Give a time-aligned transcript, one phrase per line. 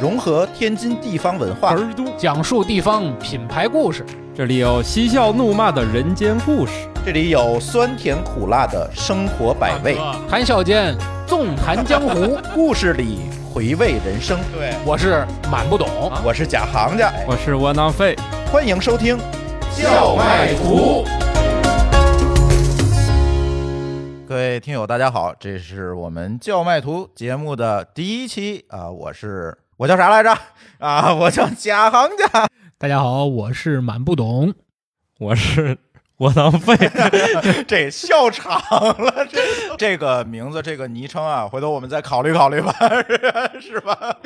[0.00, 4.06] 融合天津地方文化，儿都讲述地方品牌故事。
[4.32, 9.96] 这里有嬉笑怒骂的人间故事，这里有酸甜苦辣的生活百味，
[10.30, 10.96] 谈笑间
[11.26, 13.18] 纵谈江湖， 故事里
[13.52, 14.38] 回味人生。
[14.56, 15.88] 对，我是满不懂，
[16.24, 18.14] 我是假行家，我是窝囊废。
[18.52, 19.18] 欢迎收听
[19.74, 21.04] 叫卖图。
[24.28, 28.88] 各位听友，大家好，这是我们叫卖图节目的第一期啊！
[28.88, 30.36] 我是我叫啥来着
[30.80, 31.14] 啊？
[31.14, 32.48] 我叫贾行家。
[32.78, 34.52] 大家好，我是满不懂，
[35.20, 35.78] 我是
[36.16, 36.76] 窝囊废。
[37.68, 38.60] 这笑场
[38.98, 39.38] 了，这
[39.76, 42.74] 这个名字，这个昵称啊，回头我们再考虑考虑吧，
[43.62, 44.16] 是吧？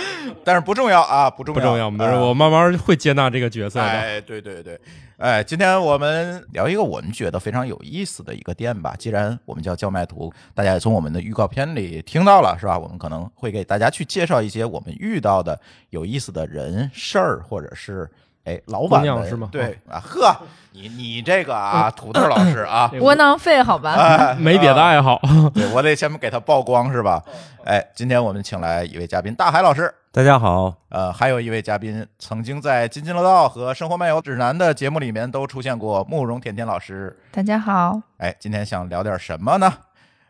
[0.43, 2.19] 但是不重要啊，不重要，不重要。
[2.19, 3.85] 我我慢慢会接纳这个角色的。
[3.87, 4.81] 哎，对对对。
[5.23, 8.97] 哎，今天我们聊一个我们觉得非常有意思的一个店吧。
[8.99, 12.77] 既然我们叫叫卖图，大家也从我们的预告片里听到了，是吧？
[12.77, 15.57] 我们可能会给大家去介绍一些我们遇到的
[15.91, 18.11] 有意思的人事儿，或者是
[18.45, 19.49] 哎老板是吗？
[19.53, 20.37] 对啊，呵，
[20.73, 24.35] 你你这个啊，土豆老师啊，窝囊废好吧？
[24.35, 25.21] 没别的爱好，
[25.55, 27.23] 对我得先给他曝光是吧？
[27.65, 29.95] 哎，今天我们请来一位嘉宾，大海老师。
[30.11, 37.17] 大家好，呃，还有一位嘉宾，曾经在《津津乐道》和《生活漫游指南》的节目里面都出现过，慕容甜甜老师。
[37.31, 39.73] 大家好，哎，今天想聊点什么呢？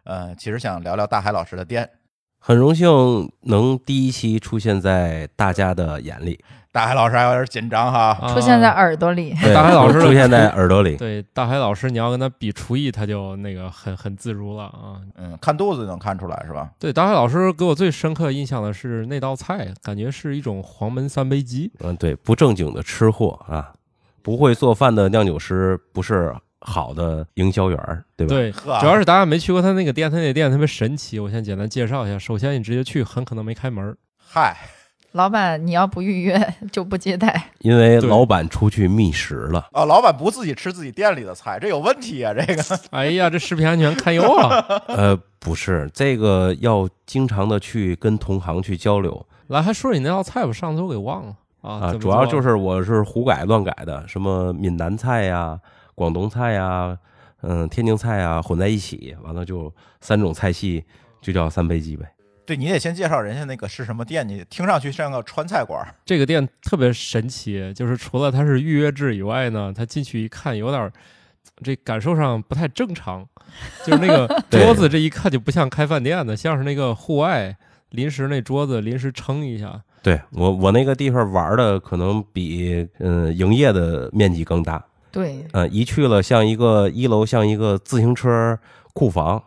[0.05, 1.89] 呃，其实想聊聊大海老师的店。
[2.39, 6.45] 很荣幸能第一期出现在大家的眼里。
[6.73, 9.35] 大海老师还有点紧张哈，出现在耳朵里。
[9.55, 10.97] 大海老师出现在耳朵里。
[10.97, 14.97] 对，大海老师， 你要跟他比厨艺，他就那个很很自如了啊。
[15.17, 16.71] 嗯，看肚子能看出来是吧？
[16.79, 21.71] 对，大海老师给我最深刻印象的是那道菜，感觉是一种黄焖三杯鸡。
[21.81, 23.75] 嗯，对，不正经的吃货啊，
[24.23, 28.35] 不会做饭的酿酒师，不是好的营销员，对吧？
[28.35, 28.51] 对，
[28.81, 31.21] 主要是大家没去过他那个店，他那店特别神奇。
[31.21, 33.95] 我先简单介绍一下，首先你直接去，很可能没开门。
[34.17, 34.57] 嗨。
[35.13, 39.69] 老板，你要不预约 就不接待，因为老板出去觅食了。
[39.73, 42.33] 哦，老板不自己吃自己店里的菜，这有问题啊！
[42.33, 44.65] 这个， 哎呀，这食品安全堪忧啊！
[44.89, 49.27] 呃，不是，这个要经常的去跟同行去交流。
[49.49, 51.93] 来，还说你那道菜吧，上次我给忘了啊。
[51.95, 55.61] 主要就是我是胡改乱改的，什么闽南菜呀、
[55.95, 56.97] 广东菜呀、
[57.43, 60.83] 嗯，天津菜呀混在一起，完了就三种菜系，
[61.21, 62.07] 就叫三杯鸡呗。
[62.45, 65.81] 对你得先介绍人家那个是什么店，你听上去像个川菜馆。
[66.05, 70.91] 这个店特别神奇，就是除了它是预约制以外呢，它进去一看有点，
[71.63, 73.25] 这感受上不太正常，
[73.87, 77.57] 就是那个 桌子这一看就不像开饭店的，像是那个户外
[77.91, 79.81] 临时那桌子临时撑一下。
[80.03, 84.85] 对我我那个地方玩的可能比嗯营业的面积更大。
[85.13, 88.59] 对，嗯，一去了像一个一楼像一个自行车
[88.95, 89.41] 库房。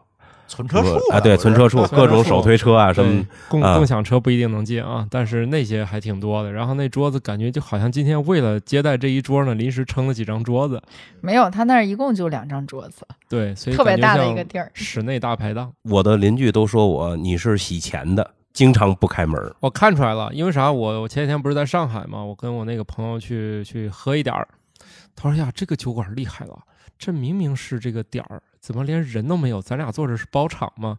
[0.47, 6.51] 存车处啊，对，存车处， 各种手推车啊，什么共共享车不一定能进啊，但是那些还挺多的。
[6.51, 10.81] 然后那桌子感觉就好像今天为了接待这一桌呢，临时撑了几张桌子。
[11.21, 13.05] 没有，他那儿一共就两张桌子。
[13.27, 15.71] 对，所以特别大的一个地儿，室内大排档。
[15.83, 19.39] 我的邻居都说我你是洗钱的，经常不开门。
[19.59, 20.71] 我看出来了，因为啥？
[20.71, 24.47] 我我前几天不是在上海嘛，我跟我那个朋友去去喝一点儿。
[25.15, 26.59] 他说呀，这个酒馆厉害了，
[26.99, 28.41] 这明明是这个点儿。
[28.65, 29.61] 怎么连人都没有？
[29.61, 30.97] 咱俩坐着是包场吗？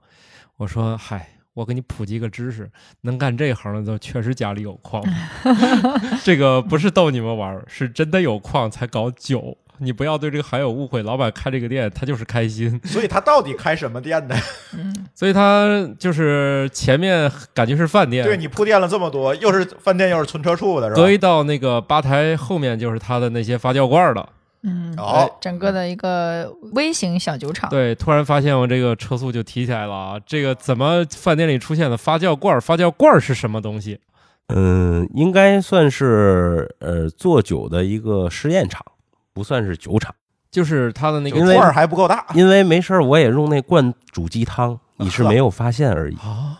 [0.56, 5.03] 我说嗨，我给你普及个知识，能干这行的都确实家里有矿。
[6.22, 9.59] 这个不是逗你们玩，是真的有矿才搞酒。
[9.78, 11.03] 你不要对这个还有误会。
[11.03, 12.81] 老板开这个店，他就是开心。
[12.84, 14.37] 所以他到底开什么店呢？
[15.12, 15.66] 所以他
[15.98, 18.25] 就是前面感觉是饭店。
[18.25, 21.03] 对你铺垫了这么多，又是饭店又是存车处的，是吧？
[21.03, 24.28] 隔一道那个吧台后面就是他的那些发酵罐了。
[24.69, 27.71] 嗯，好，整个的一个微型小酒厂。
[27.71, 30.21] 对，突然发现我这个车速就提起来了啊！
[30.27, 32.60] 这个怎么饭店里出现的发酵罐？
[32.60, 34.00] 发酵罐是什么东西？
[34.49, 38.84] 嗯，应该算是呃做酒的一个试验场，
[39.32, 40.12] 不算是酒厂。
[40.50, 46.59] 就是它的那个罐还不够大，因为没事儿我也用那罐煮鸡汤， 你是没有发现而已啊。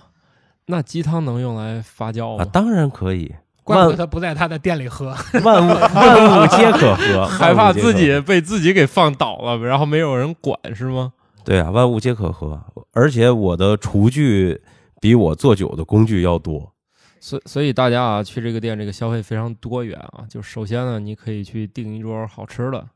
[0.67, 2.45] 那鸡汤能用来发酵吗？
[2.45, 3.35] 当然可以。
[3.67, 5.07] 怪不得他不在他的店里喝，
[5.43, 11.13] 万物 万物皆可喝，害怕自己被自己给放倒了，然后没有人管是吗？
[11.45, 12.61] 对啊，万物皆可喝，
[12.93, 14.63] 而且我的厨具
[15.01, 16.73] 比我做酒的工具要多，
[17.21, 20.23] 所所以大家啊去这个店，这个消费非常多元啊。
[20.31, 22.87] 就首先呢，你可以去订一桌好吃的。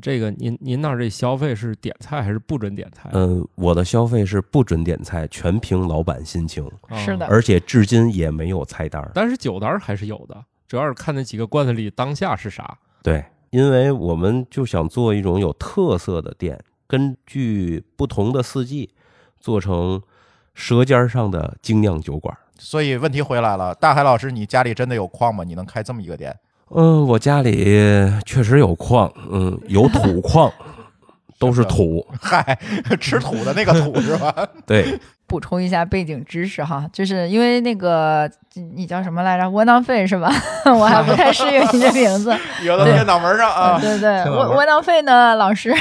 [0.00, 3.10] 这个您您那儿这消费是点菜还是不准点菜？
[3.12, 6.68] 嗯，我的消费是不准点菜，全凭老板心情。
[6.94, 12.78] 是的，而且至今也没有菜单，但是酒单还是有的，主要是看那几个罐子里当下是啥。
[13.02, 18.90] 对，因为我们就想做一种有特色的店，根据不同的四季
[19.38, 20.02] 做成
[20.54, 22.36] 舌尖上的精酿酒馆。
[22.58, 25.44] 所以问题回来了，大海老师，你家里真的有矿吗？
[25.44, 26.36] 你能开这么一个店？
[26.72, 27.64] 嗯，我家里
[28.24, 30.52] 确实有矿，嗯，有土矿，
[31.40, 32.06] 都是土。
[32.22, 32.56] 嗨，
[33.00, 34.32] 吃土的那个土是吧？
[34.64, 34.96] 对，
[35.26, 38.30] 补充一下背景知识哈，就是因为那个
[38.76, 39.48] 你叫什么来着？
[39.50, 40.30] 窝囊废是吧？
[40.66, 42.36] 我还不太适应你这名字。
[42.62, 43.78] 有的贴脑门上啊。
[43.80, 45.74] 对对，窝窝囊废呢，老师，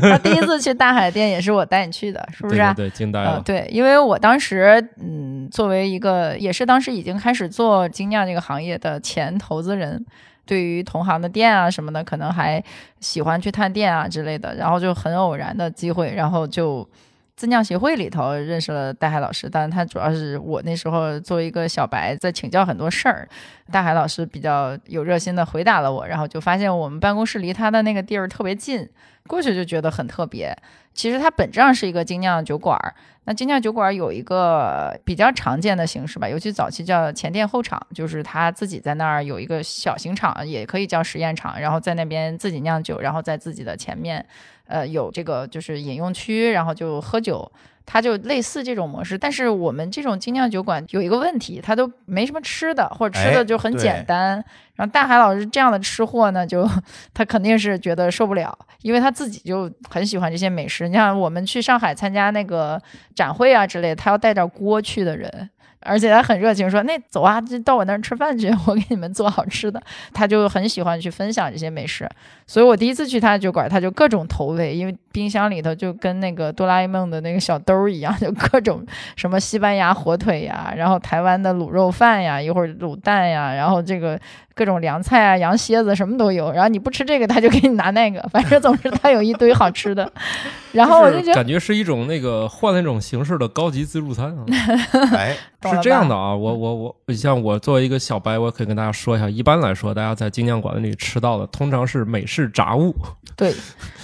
[0.00, 2.74] 他第一次去大海店也是我带你去的，是不是？
[2.76, 3.42] 对，惊呆了。
[3.44, 10.06] 对，因为我当时嗯，作为一个也是当时已经开始做精酿这个行业的前投资人。
[10.46, 12.62] 对于同行的店啊什么的，可能还
[13.00, 16.88] 喜欢去探店啊之类的，然后就很偶然的机会，然后就
[17.34, 19.50] 自酿协会里头认识了大海老师。
[19.50, 23.28] 但他主要是我那时候作为一个小白，在请教很多事儿，
[23.70, 28.88] 大海老师比较有热心的回答了我，然后就发现我们办公室离他的那个地儿特别近，
[29.26, 30.56] 过去就觉得很特别。
[30.94, 32.78] 其实它本质上是一个精酿酒馆。
[33.24, 44.24] 那精酿酒馆有一个比较常见的形式吧，尤其早期叫前店后厂，就是他自己在那儿有一个小型厂，也可以叫实验厂，然后在那边自己酿酒，然后在自己的前面，
[44.68, 47.50] 呃，有这个就是饮用区，然后就喝酒。
[47.86, 54.44] 它就类似这种模式，但是我们这种精酿酒馆有一个问题，它都没什么吃的，或者吃的就很简单。
[54.74, 56.68] 然后大海老师这样的吃货呢，就
[57.14, 60.86] 他肯定是觉得受不了，因为他自己就很喜欢这些美食。
[60.88, 62.78] 你像我们去上海参加那个
[63.14, 65.48] 展会啊之类，他要带点锅去的人。
[65.80, 69.80] 而且他很热情，说：“那走啊，就到我那儿吃饭去， 我给你们做好吃的。”
[70.12, 72.08] 他就很喜欢去分享这些美食，
[72.46, 78.84] 所以我第一次去他的酒馆，他就各种投喂，因为冰箱里头就跟那个哆啦 A 梦的那个小兜一样，就各种
[79.16, 84.18] 什么西班牙火腿呀，然后台湾的卤肉饭呀，一会儿卤蛋呀，然后这个。
[84.56, 86.50] 各种凉菜啊，羊蝎子什么都有。
[86.50, 88.20] 然后你不吃这个，他就给你拿那个。
[88.30, 90.10] 反正总之他有一堆好吃的。
[90.72, 94.44] 然后我就觉得感觉是一种那个换了一种形式的高级自助餐啊。
[95.14, 95.36] 哎，
[95.70, 102.94] 是这样的啊，我我我，像我作为一个小白，我可以跟大家说一下，一般来说，大家在精酿馆里吃到的通常是美式炸物。
[103.36, 103.54] 对，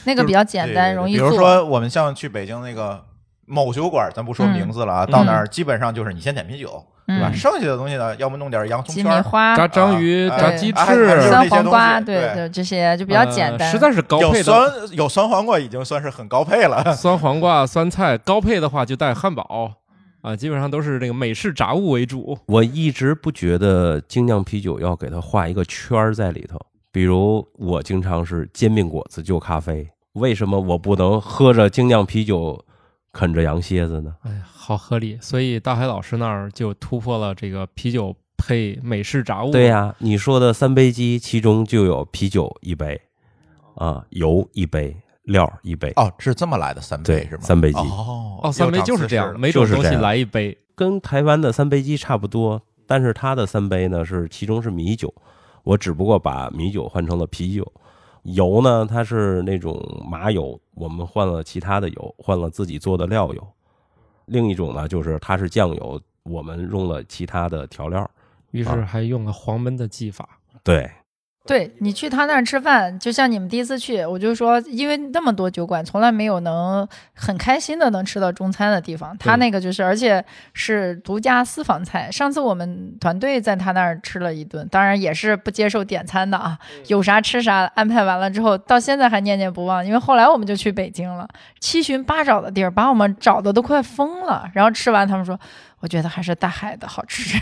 [0.04, 1.30] 那个比较简单，容易做。
[1.30, 3.02] 比如说我们像去北京那个
[3.46, 6.84] 某酒馆，咱不说名字了啊，到那儿基本上就是你先点啤酒。
[7.34, 9.04] 剩下的东西呢，要么弄点洋葱圈、
[9.56, 13.70] 炸章鱼、炸鸡翅、酸黄瓜，对对，这些就比较简单。
[13.70, 16.82] 实在是高配的，有酸有酸黄瓜已经算是很高配了。
[16.96, 19.72] 酸黄瓜、酸菜高配的话就带汉堡
[20.22, 22.38] 啊，基本上都是这个美式炸物为主。
[22.46, 26.58] 我一直不觉得精酿啤酒要给它画一个圈儿在里头，
[26.90, 32.64] 比如我经常是煎饼果子就咖啡，为什么我不能喝着精酿啤酒？
[33.12, 35.18] 啃着羊蝎子呢，哎呀，好合理。
[35.20, 39.52] 所以大海老师那儿就突破了这个啤酒配美式炸物。
[39.52, 43.00] 对呀，你说的三杯鸡，其中就有啤酒一杯，
[43.76, 45.92] 啊，油一杯，料一杯。
[45.96, 47.42] 哦，是这么来的三杯是吗？
[47.42, 47.78] 三杯鸡。
[47.78, 52.62] 哦哦，三杯就是这样，每种东西来一杯，跟台湾的三杯鸡差不多。
[52.86, 55.12] 但是它的三杯呢，是其中是米酒，
[55.62, 57.72] 我只不过把米酒换成了啤酒。
[58.22, 63.46] 油呢，它是那种麻油，我们换了其他的油，换了自己做的料油。
[64.26, 68.08] 另一种呢，就是它是酱油，我们用了其他的调料，
[68.52, 70.28] 于是还用了黄焖的技法。
[70.62, 70.90] 对。
[71.44, 79.16] 对你去他那儿吃饭，就像你们第一次去，我就说，因为那么多酒馆，从来没有能很开心的能吃到中餐的地方。
[79.18, 80.24] 他那个就是，而且
[80.54, 82.08] 是独家私房菜。
[82.12, 86.56] 上次我们团队在他那儿吃了一顿，当然也是不接受点餐的啊，
[86.86, 87.64] 有啥吃啥。
[87.74, 94.48] 安排完了之后，到现在还念念不忘，因为后来我们就去北京了，七寻八找的地儿，把我们找的都快疯了。
[94.54, 95.36] 然后吃完，他们说。
[95.82, 97.38] 我觉得还是大海的好吃。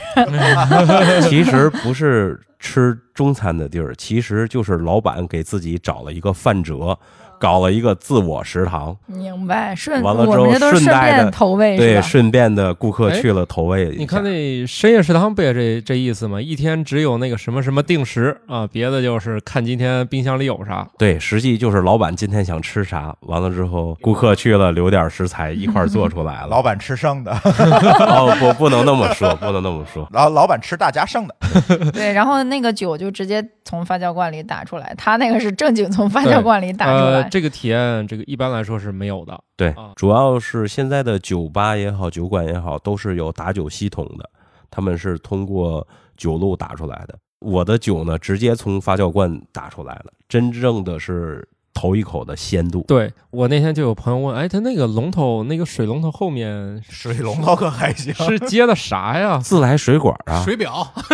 [1.29, 6.99] 其实不是吃中餐的地儿，其实就是老板给自己找了一个饭辙。
[7.41, 9.75] 搞了一个自我食堂，明白？
[9.75, 13.95] 顺完了之后顺带的投喂，对，顺便的顾客去了投喂。
[13.97, 16.39] 你看那深夜食堂不也这这意思吗？
[16.39, 20.87] 一天只有那个什么什么定时啊，别的就是看今天冰箱里有啥。
[20.99, 26.49] 对，实际就是老板今天想吃啥，完了之后顾客去了留点食材一块做出来了。
[26.53, 30.07] 老板吃剩的，哦不，不能那么说，不能那么说。
[30.13, 31.35] 然后老板吃大家剩的。
[31.93, 37.30] 对，然后那个酒就直接从发酵罐里打出来，他那个是正经从发酵罐里打出来。
[37.31, 39.43] 这个体验，这个一般来说是没有的。
[39.57, 44.29] 对，主要是现在的酒吧也好，酒馆也好，都是有打酒系统的，
[44.71, 47.17] 他们是通过酒路打出来的。
[47.39, 52.85] 我的酒呢，直接从发酵罐打出来了，真正的是头一口的鲜度。
[52.87, 59.39] 对我那天就有朋友问，哎，他那个龙头那个水龙头后面水龙头可还行，是接的啥呀？
[59.39, 60.87] 自来水管啊，水表，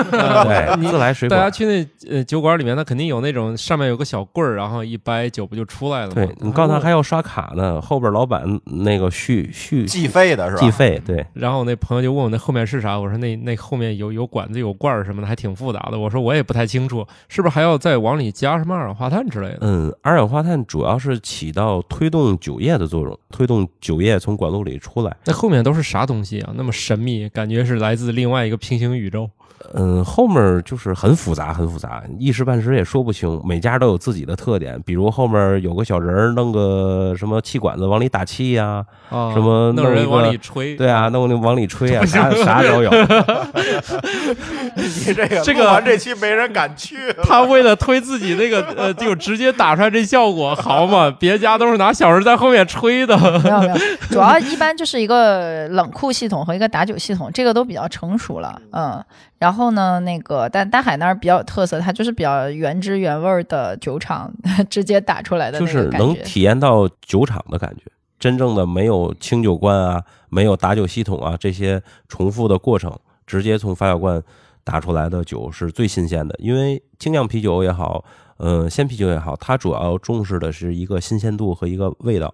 [0.80, 1.38] 自来水管。
[1.38, 6.14] 大家去那呃酒馆里面，它肯定有那种上面有个小棍儿，然后一掰酒不就出来了吗？
[6.14, 10.60] 对你告诉他还要刷卡呢，后边老板那个续续计费的是吧？
[10.62, 15.98] 计费，对，然后我那朋友就问我那后面是啥，我说那那后面有有管子有罐儿什么的，还挺复杂的。
[15.98, 19.58] 我说我也不太清楚，是不是还要再往里加什么二氧化碳之类的？
[19.60, 25.16] 嗯，二氧化碳主要是起到推动酒液的作用，推动酒液从管路里出来。
[25.24, 26.52] 那后面都是啥东西啊？
[26.56, 29.30] 那么神秘，感觉是来自另外一个平行宇宙。
[29.74, 33.40] 嗯，后面就是很复杂，很复杂，一时半时也说不清。
[33.44, 40.76] 每家都有自己的特点，比如后面有个小人儿，弄个什么气管子往里打气呀、啊，什么弄一个弄人往里吹？
[40.76, 42.90] 对啊，弄那往里吹啊， 啥啥都有。
[44.76, 46.96] 你这个 这个完这期没人敢去。
[47.22, 51.10] 他为了推自己那个呃，就直接打出来这效果好嘛？
[51.10, 53.16] 别家都是拿小人在后面吹的。
[53.16, 53.76] 没有没有，
[54.10, 59.02] 主要一般就是一个冷库系统和一个打酒系统，这个都比较成熟了，嗯。
[59.38, 64.32] 然后呢，那个但大海那儿比较有特色，它就是比较原汁原味儿的酒厂
[64.70, 65.88] 直接打出来的就是。
[65.90, 67.82] 能体验到酒厂的感觉，
[68.18, 74.22] 真正的没有清酒罐啊，没有打酒系统啊这些重复的过程，直接从发酵罐
[74.64, 76.34] 打出来的酒是最新鲜的。
[76.38, 78.02] 因为精酿啤酒也好，
[78.38, 82.32] 呃，鲜啤酒也好，它主要重视的是一个新鲜度和一个味道。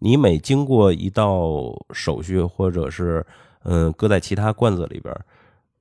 [0.00, 1.38] 你每经过一道
[1.92, 3.24] 手续，或者是
[3.64, 5.14] 嗯、呃搁在其他罐子里边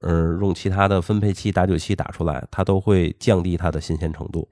[0.01, 4.48] 嗯、用其他的分配器、打酒器打出来，它都会降低它的新鲜程度，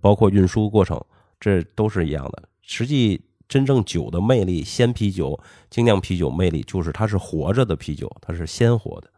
[0.00, 1.00] 包括运输过程。
[1.40, 2.44] 这都是一样的。
[2.60, 9.10] 实际真正酒的魅力，鲜啤酒、精酿啤酒魅力就是它是活着的啤酒，它是鲜活的。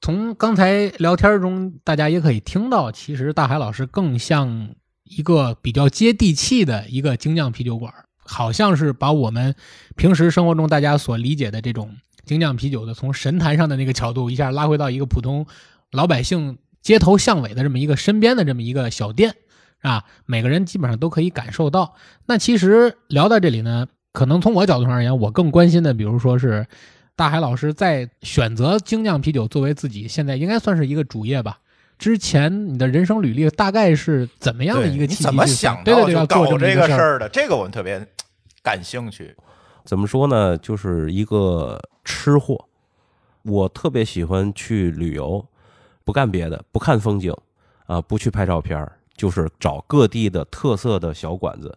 [0.00, 4.68] 从刚才聊天中，大家也可以听到，其实大海老师更像
[5.02, 7.92] 一个比较接地气的一个精酿啤酒馆，
[8.24, 9.52] 好像是把我们
[9.96, 15.46] 平时生活中大家所理解的这种精酿啤酒的，从神坛上的那个角度，一下拉回到一个普通
[15.90, 19.34] 老百姓街头巷尾的这么一个身边的这么一个小店
[19.80, 21.94] 啊，每个人基本上都可以感受到。
[22.26, 26.66] 那其实聊到这里呢，可能从我角度上而言，我更关心的，比如说是
[27.14, 31.58] 大海老师在选择精酿啤酒作为自己现在应该算是一个主业吧。
[31.98, 37.18] 之前你的人生履历大概是怎么样的一个你怎么想对对对，到就要做这么搞这个事儿？
[37.18, 37.28] 的？
[37.28, 38.04] 这个我们特别
[38.62, 39.36] 感兴趣。
[39.84, 40.56] 怎么说呢？
[40.58, 42.66] 就是一个吃货。
[43.42, 45.44] 我特别喜欢去旅游，
[46.04, 47.34] 不干别的，不看风景
[47.86, 51.76] 啊，不去拍照片儿，就是找各地的特色的小馆子、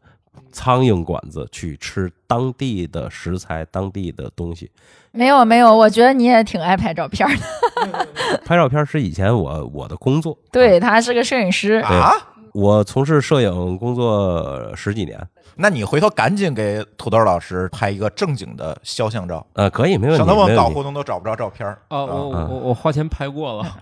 [0.51, 4.69] 苍蝇馆子去吃当地的食材、当地的东西。
[5.11, 8.07] 没有没有，我觉得你也挺爱拍照片儿的。
[8.45, 11.75] 拍照片是以前我我的工作，对，他是个摄影师。
[11.75, 12.11] 啊，
[12.53, 15.19] 我从事摄影工作十几年，
[15.55, 20.69] 那你回头赶紧给土豆老师拍一个正经的肖像照，呃，可以，没问题，省得我没问题。
[20.69, 21.77] 搞活动都找不着照片儿。
[21.89, 23.77] 哦，我啊我我花钱拍过了，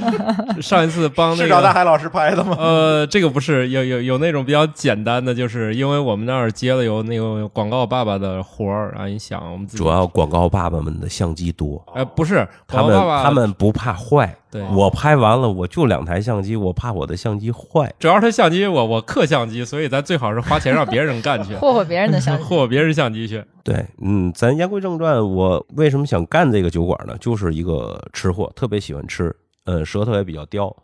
[0.62, 1.42] 上一次帮那个。
[1.42, 2.56] 是找大海老师拍的吗？
[2.58, 14.34] 呃，这个不是有有有那种比较简单的，就是因为我们那儿接了有那个广告爸爸的活儿啊，你想我们主要广告爸爸们的相机多，哎不是他们他们不怕坏。
[14.52, 17.94] 对我拍完了，我就两台相机，我怕我的相机坏。
[18.00, 23.44] 主要是相机我我刻相机，所以咱最好是花钱让别人干去， 霍霍别人的相机， 霍霍别人相机去。
[23.64, 27.16] 对，嗯，咱言归正传，我为什么想干这个酒馆呢？
[27.18, 30.74] 就是一个吃货，特别喜欢吃，呃，舌头也比较刁。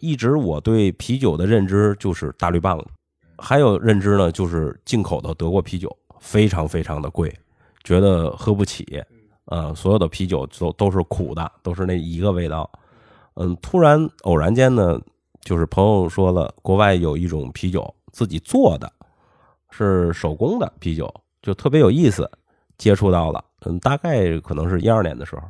[0.00, 2.84] 一直我对啤酒的认知就是大绿棒子，
[3.38, 7.32] 还有认知呢就是进口的德国啤酒非常非常的贵，
[7.82, 9.02] 觉得喝不起。
[9.46, 12.70] 呃，所有的啤酒都都是苦的，都是那一个味道。
[13.34, 14.98] 嗯，突然偶然间呢，
[15.42, 18.90] 就是朋友说了，国外有一种啤酒自己做的，
[19.76, 21.12] 是手工的啤酒，
[21.42, 22.30] 就特别有意思。
[22.76, 25.42] 接触到了，嗯，大概可能是一二年的时候，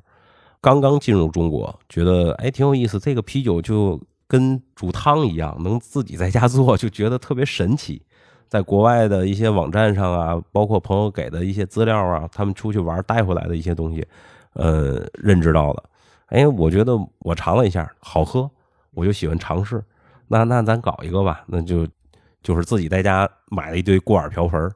[0.61, 2.99] 刚刚进入中国，觉得哎挺有意思。
[2.99, 8.03] 这个啤酒就跟煮汤一样，能自己在家做， 就觉得特别神奇。
[8.49, 14.07] 在国外的一些网站上啊，包括朋友给的一些资料啊，他们出去玩带回来的一些东西，
[14.53, 15.83] 呃，认知到了。
[16.27, 18.49] 哎，我觉得我尝了一下，好喝，
[18.93, 19.83] 我就喜欢尝试。
[20.29, 21.89] 那那咱搞一个吧，那就
[22.45, 24.73] 就是自己在家买了一堆锅碗瓢盆儿，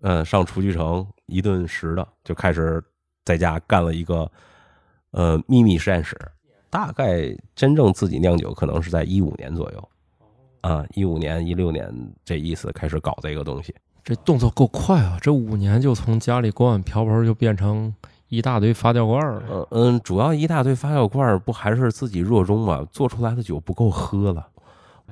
[0.00, 2.82] 呃，上厨具城一顿拾的，就开始
[3.26, 4.30] 在家干了一个
[5.10, 6.16] 呃秘密实验室。
[6.70, 9.88] 大概真正自己酿酒，可能是在一五年左右，
[10.62, 11.92] 啊，一五年、一六年
[12.24, 13.74] 这意思开始搞这个东西。
[14.02, 15.18] 这动作够快啊！
[15.20, 17.94] 这五年就从家里锅碗瓢盆就变成
[18.28, 19.42] 一大堆发酵罐儿了。
[19.50, 22.84] 嗯嗯，主要一大堆发酵罐，不还是自己热衷嘛？
[22.90, 24.48] 做出来的酒不够喝了。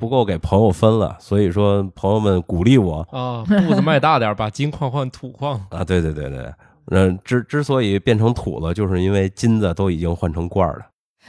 [0.01, 5.61] 不够给朋友分了，所以说朋友们鼓励我啊，步子迈大点儿，把金矿换土矿。
[5.71, 6.53] 啊，对对对对，
[6.87, 10.87] 嗯，之之所以变成土了，就是因为金子都已经换成罐儿了。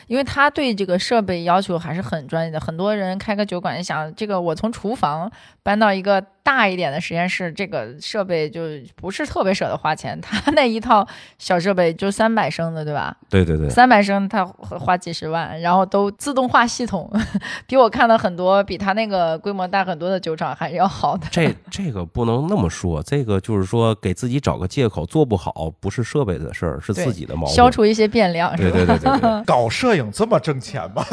[0.08, 2.60] 因为他对这个设备要求还是很专业的。
[2.60, 5.30] 很多人开个酒馆，想这个我从厨房
[5.62, 8.62] 搬到一个大一点的实验室，这个设备就
[8.96, 10.20] 不是特别舍得花钱。
[10.22, 11.08] 他那一套
[11.38, 13.16] 小设备就三百升的，对吧？
[13.30, 17.12] 对对对，三百升他花几十万，然后都自动化系统，
[17.68, 21.28] 比我看到很多比他那个规模大很多的酒厂还是要好的。
[21.32, 27.56] 这这个不能那么说，这个就是说给自己找个借口，做不好不是设备的事儿，是自己的毛病。
[27.56, 28.72] 消除一些变量，是吧？
[28.72, 31.06] 对对对对对， 搞摄影这么挣钱吗？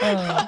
[0.00, 0.46] 嗯，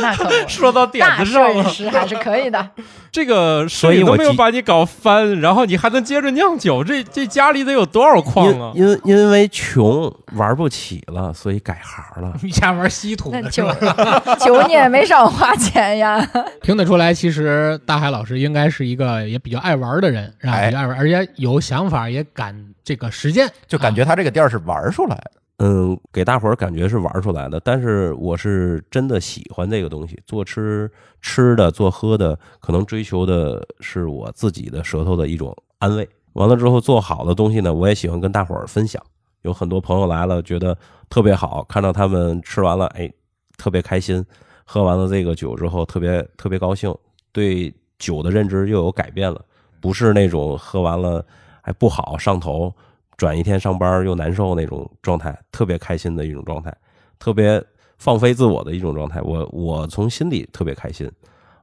[0.00, 0.34] 那可不。
[0.48, 2.70] 说到点子上了，摄影师还是可以的。
[3.12, 8.72] 这个所以水都我没有把你搞翻，然后你还能接着酿酒，这这家里得有多少矿啊？
[8.74, 12.34] 因因因为穷玩不起了，所以改行了。
[12.42, 13.66] 一家玩稀土那酒
[14.66, 16.20] 你也没少花钱呀。
[16.62, 20.52] 听得出来，其实大海老师应该是一个也比较爱玩的人，是吧？
[20.54, 25.30] 哎比较爱玩，而且有想法，也敢这个实践，就感觉他这个店儿是玩出来的。
[25.58, 36.08] 嗯，给大伙儿感觉是玩出来的，但是我是真的喜欢这个东西，做吃吃的，做喝的，可能追求的是我自己的舌头的一种安慰。
[36.32, 39.00] 完了之后，做好的东西呢，我也喜欢跟大伙儿分享。
[39.42, 40.76] 有很多朋友来了，觉得
[41.08, 43.08] 特别好，看到他们吃完了，哎，
[43.56, 44.24] 特别开心，
[44.64, 46.92] 喝完了这个酒之后，特别特别高兴，
[47.30, 49.40] 对酒的认知又有改变了，
[49.80, 51.24] 不是那种喝完了
[51.62, 52.74] 还不好上头，
[53.16, 56.74] 转一天上班又难受那种状态，特别开心的一种状态，
[57.18, 57.62] 特别
[57.98, 59.20] 放飞自我的一种状态。
[59.22, 61.10] 我我从心里特别开心，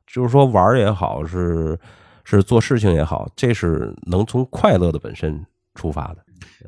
[0.08, 1.78] 就是说玩也好，是
[2.24, 6.18] 是做事情也好，这是能从快乐的本身出发的。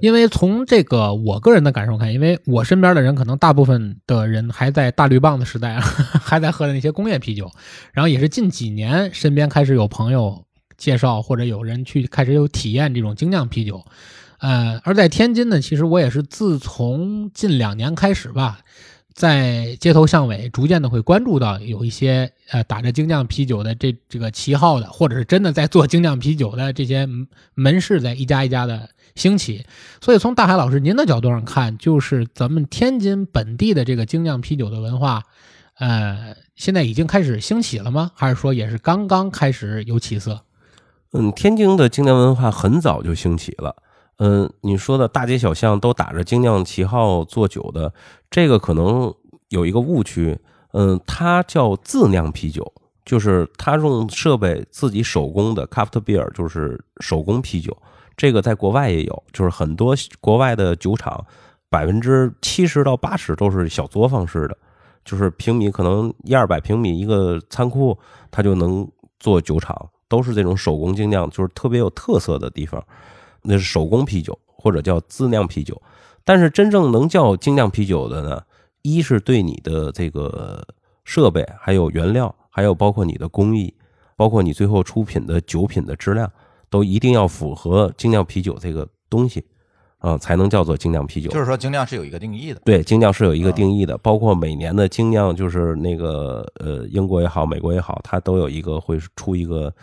[0.02, 5.80] 因为从这个我个人的感受看，因为我身边的人可能大部分的人还在大绿棒的时代，
[6.22, 7.50] 还在喝的那些工业啤酒，
[7.92, 10.46] 然后也是近几年身边开始有朋友
[10.78, 13.84] 介绍或者有人去开始有体验这种精酿啤酒，
[14.44, 18.60] 呃，而在天津呢，其实我也是自从近两年开始吧，
[19.14, 27.08] 在街头巷尾逐渐的会关注到有一些呃打着精酿啤酒的这这个旗号的，或者是真的在做精酿啤酒的这些
[27.54, 29.66] 门市在一家一家的兴起。
[30.02, 35.24] 所以从大海老师您的角度上看，就是咱们天津本地的这个精酿啤酒的文化，
[35.78, 38.12] 呃，现在已经开始兴起了吗？
[38.14, 40.42] 还是说也是刚刚开始有起色？
[41.14, 43.74] 嗯，天津的精酿文化很早就兴起了。
[44.18, 47.94] 嗯，你说的大街小巷都打着精酿旗号做酒的，
[48.30, 49.14] 这个可能
[49.50, 50.40] 有一个误区。
[50.74, 52.74] 嗯，它叫自酿啤酒，
[53.06, 57.76] 就是它用设备自己手工的 craft beer，就是手工啤酒。
[58.18, 61.26] 这个在国外也有，就是很多国外的酒厂，
[61.70, 64.58] 百分之七十到八十都是小作坊式的，
[65.06, 67.98] 就是平米可能一二百平米一个仓库，
[68.32, 68.88] 它就能
[69.20, 72.84] 做酒厂，都是这种手工精酿，就是特别有特色的地方。
[73.44, 75.82] 那是手工啤酒或者叫自酿啤酒，
[76.24, 78.42] 但是真正能叫精酿啤酒的呢，
[78.82, 80.66] 一是对你的这个
[81.04, 83.74] 设备，还有原料，还有包括你的工艺，
[84.16, 86.32] 包括你最后出品的酒品的质量，
[86.70, 89.44] 都一定要符合精酿啤酒这个东西
[89.98, 91.30] 啊，才能叫做精酿啤酒。
[91.30, 92.62] 就是说精酿是有一个定义的。
[92.64, 99.74] 对，精酿是有一个定义的，包括每年的精酿，就是那个呃，英国也好，美国也好，它都有一个会出一个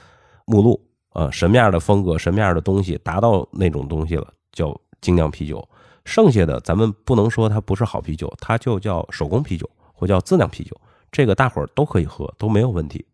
[0.47, 5.67] 目录啊、呃什么样的风格，什么样的东西达到那种东西了，叫精酿啤酒。
[6.05, 10.75] 剩下的咱们不能说它不是好啤酒，它就叫手工啤酒或叫自酿啤酒，
[11.13, 13.05] 这个大伙儿都可以喝，都没有问题。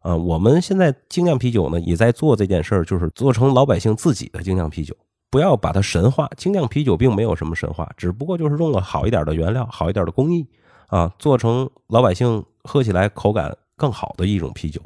[0.00, 4.94] 啊、我们现在精酿啤酒呢也在做这件事儿，就是做成老百姓自己的精酿啤酒。
[5.30, 10.46] 不要把它神化，精酿啤酒并没有什么神化，只不过就是用了好一点的原料、好一点的工艺
[10.88, 14.80] 啊，做成老百姓喝起来口感更好的一种啤酒。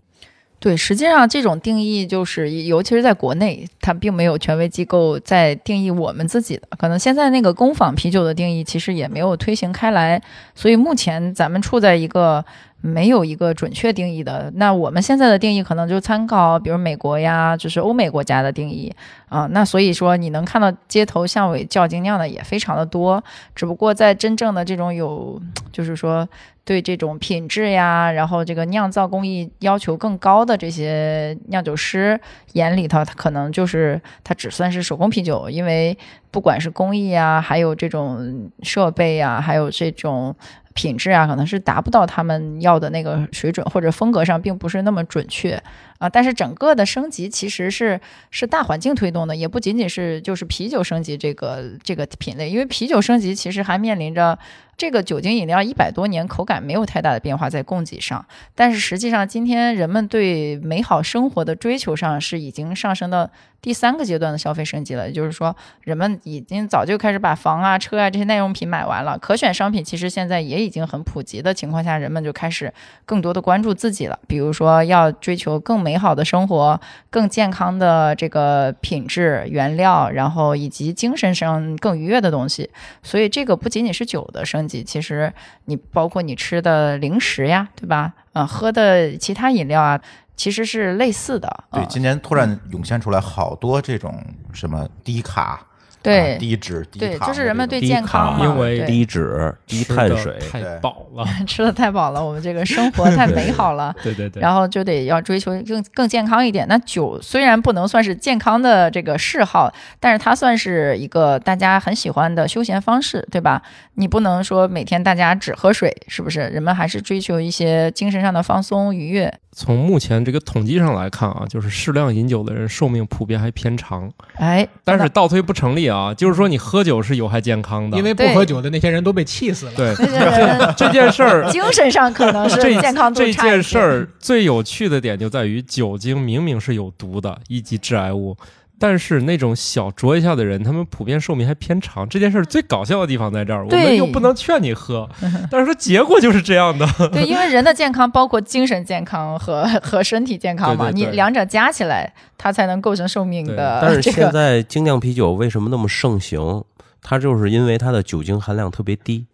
[0.61, 6.63] 对，实际上这种定义就是，尤其是在国内，它并没有权威机构在定义我们自己的。
[6.77, 10.21] 可能现在那个工坊啤酒的定义其实也没有推行开来，
[10.57, 12.45] 所以目前咱们处在一个
[12.81, 14.53] 没有一个准确定义的。
[14.57, 18.95] 那我们现在的定义可能就参考，比如美国呀，就是欧美国家的定义
[19.29, 19.49] 啊。
[19.53, 23.23] 那所以说，你能看到街头巷尾叫精酿的也非常的多，
[23.55, 25.41] 只不过在真正的这种有，
[25.73, 26.29] 就是说。
[26.65, 32.21] 对这种品质呀，然后这个酿造工艺要求更高的这些酿酒师
[32.53, 35.97] 眼里头，它可能就是它只算是手工啤酒，因为
[36.31, 40.37] 不管是工艺啊，还有这种设备啊，还有这种
[40.79, 45.61] 品质啊，可能是达不到他们要的那个水准，或者风格上并不是那么准确。
[45.99, 46.09] 啊。
[46.09, 54.39] 但是整个的升级其实是是大环境推动的，也不仅仅是就是啤酒升级这个这个品类，因为啤酒升级其实还面临着。
[54.79, 63.29] 这个酒精饮料一百多年口感没有太大的变化在供给上，但是实际上今天人们对美好生活的追求上是已经上升到
[63.61, 65.09] 第三个阶段的消费升级了。
[65.09, 72.73] 也就是说，人们已经早就开始把房啊、车啊这些耐用品买完了，可选商品其实现在也已经很普及的情况下，人们就开始
[73.05, 74.17] 更多的关注自己了。
[74.29, 82.69] 比如说要追求更美好的生活、更健康的这个品质、原料，然后以及精神上更愉悦的东西。
[83.03, 84.83] 所以这个不仅仅是酒的升级。
[84.83, 85.33] 其实
[85.67, 88.13] 你包括你吃的零食呀，对吧？
[88.33, 90.01] 嗯，喝的其他饮料啊，
[90.37, 91.65] 其实是类似的。
[91.73, 94.21] 对，今年突然涌现出来好多这种
[94.53, 95.65] 什么低卡。
[96.09, 101.25] 对低脂低对，糖就是人们对低健康因为低脂、低碳水，太饱了。
[101.47, 103.95] 吃的太饱了，我们这个生活太美好了。
[104.03, 106.67] 对对对，然后就得要追求更更健康一点。
[106.69, 113.63] 那酒虽然不能算是健康的这个嗜好，但是它算是一个大家很喜欢的休闲方式，对吧？
[113.95, 116.41] 你不能说每天大家只喝水，是不是？
[116.41, 119.33] 人们还是追求一些精神上的放松愉悦。
[119.51, 129.73] 从目前这个统计上来看啊，就是适量饮酒的人寿命普遍还偏长，哎，但是倒推不成立啊，就是说你喝酒是有害健康的，因为不喝酒的那些人都被气死了。
[129.77, 129.95] 对
[130.77, 131.49] 这件事儿。
[131.51, 138.37] 精神上可能是这健康度这件事儿最有趣的点就在于，酒精明明是有毒的一级致癌物，
[138.81, 142.09] 但是那种小酌一下的人，他们普遍寿命还偏长。
[142.09, 145.09] 这件事儿最搞笑的地方在这儿，我们又不能劝你喝，
[145.51, 146.87] 但是说结果就是这样的。
[147.11, 154.31] 对，因为人的健康包括精神健康和 和身体健康嘛，对对对你两者加起来，它才能构成寿命的但是现。
[154.31, 156.63] 在精酿啤酒为什么那么盛行？
[157.03, 159.27] 它就是因为它的酒精含量特别低，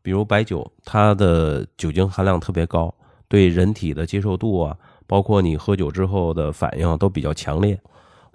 [0.00, 2.94] 比如白酒，它的酒精含量特别高，
[3.28, 7.78] 对人体的接受度啊，包括你喝酒之后的反应都比较强烈。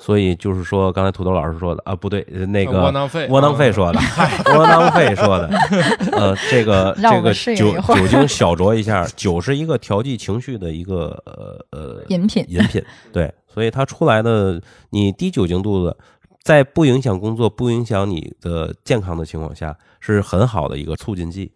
[0.02, 4.00] 所以就是说，刚才土豆老师说的啊，不对，那个窝囊废，窝囊废说的，
[4.58, 5.48] 窝囊废说的，
[6.12, 12.84] 呃，这个这个酒酒精小酌一下，酒是一个调剂情绪的一个呃呃饮品，饮品，
[13.14, 14.60] 对，所以它出来的
[14.90, 15.96] 你低酒精度的，
[16.42, 21.52] 在不影响工作、不影响你的健康的情况下，是很好的一个促进剂。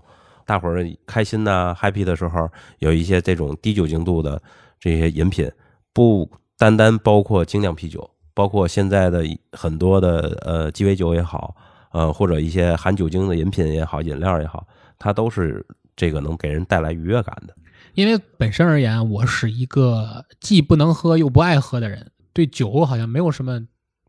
[0.45, 4.39] 大伙儿开心呐、happy 的时候，有一些这种低酒精度的
[4.79, 5.51] 这些饮品，
[5.91, 6.29] 不
[6.59, 11.55] 单单包括精酿啤酒，包括现在的很多的呃鸡尾酒也好，
[11.91, 14.67] 呃或者一些含酒精的饮品也好、饮料也好，
[14.99, 17.55] 它都是这个能给人带来愉悦感的。
[17.93, 23.65] 因为本身而言，我是一个既不能喝又不爱喝的人，对酒好像没有什么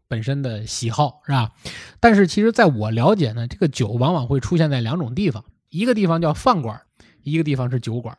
[0.09, 1.53] 本身的喜好，是吧？
[2.01, 6.83] 但是其实在我了解呢，这个酒往往会出现在两种地方，一个地方叫饭馆，
[7.23, 8.19] 一个地方是酒馆，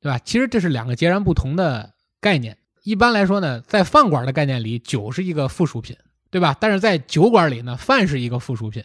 [0.00, 0.18] 对吧？
[0.18, 2.56] 其实这是两个截然不同的概念。
[2.82, 5.96] 一般来说呢，在饭馆的概念里，酒是一个附属品，
[6.30, 6.56] 对吧？
[6.58, 8.84] 但是在酒馆里呢，饭是一个附属品。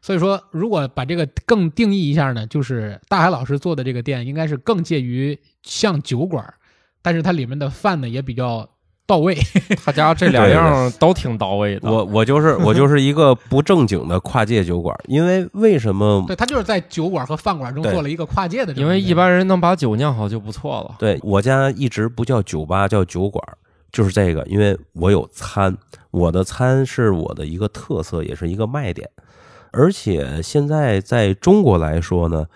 [0.00, 6.54] 所以说，如果把这个更定义一下呢，就是大海老师做的这个店，应该是更介于像酒馆，
[7.00, 8.68] 但是它里面的饭呢也比较
[9.06, 9.36] 到位。
[9.84, 11.90] 他家这两样都挺到位的。
[11.90, 16.24] 我我就是我就是一个不正经的跨界酒馆，因为为什么？
[16.26, 18.72] 对，他就是在酒馆和饭馆中做了一个跨界的。
[18.74, 20.96] 因为一般人能把酒酿好就不错了。
[20.98, 23.44] 对我家一直不叫酒吧，叫酒馆，
[23.90, 25.76] 就是这个，因为我有餐，
[26.10, 29.08] 我的餐是我的一个特色，也是一个卖点。
[29.72, 32.46] 而且现在在中国来说呢，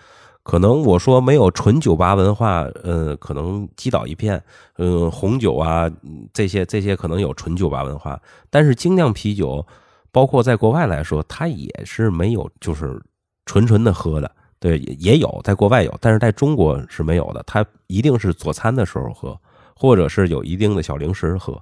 [0.47, 4.41] 可能我说没有纯酒吧文化，呃，可能击倒一片，
[4.77, 5.91] 嗯，红酒啊
[6.31, 8.17] 这些这些可能有纯酒吧文化，
[8.49, 9.67] 但是精酿啤酒，
[10.09, 12.97] 包括在国外来说，它也是没有就是
[13.45, 14.31] 纯纯的喝的。
[14.57, 17.43] 对，也有，在国外有，但是在中国是没有的。
[17.45, 19.37] 它一定是佐餐的时候喝，
[19.75, 21.61] 或者是有一定的小零食喝。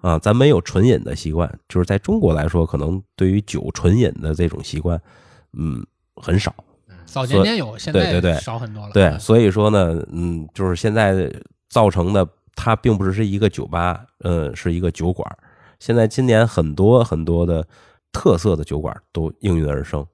[0.00, 4.98] 啊，咱没有纯饮的习惯，就是在中国来说，可能对于酒纯饮的这种习惯，
[5.52, 6.54] 嗯，很少。
[7.04, 8.92] 早年间有，现在对对对少很多了。
[8.92, 11.30] 对，所以说呢，嗯，就是现在
[11.68, 15.28] 造成的，它并不是一个酒吧，嗯，是一个酒馆。
[15.78, 17.66] 现在今年很多很多的
[18.12, 20.06] 特色的酒馆都应运而生，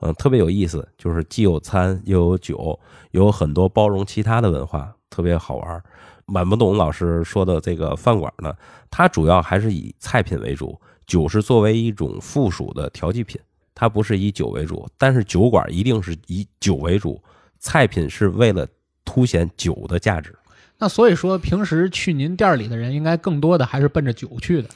[0.00, 2.78] 嗯、特别有意思，就是既有餐又有酒，
[3.12, 5.82] 有很多包容其他的文化，特别好玩。
[6.26, 8.54] 满不懂老师说的这个饭馆呢，
[8.90, 13.40] 它主要还是以菜品为主，酒是作为一种附属的调剂品，
[13.74, 14.88] 它不是以酒为主。
[14.96, 17.22] 但是酒馆一定是以酒为主，
[17.58, 18.66] 菜品是为了
[19.04, 20.34] 凸显酒的价值。
[20.78, 24.68] 那所以说，平时去您店里的人，应该更多的还是奔着酒去的。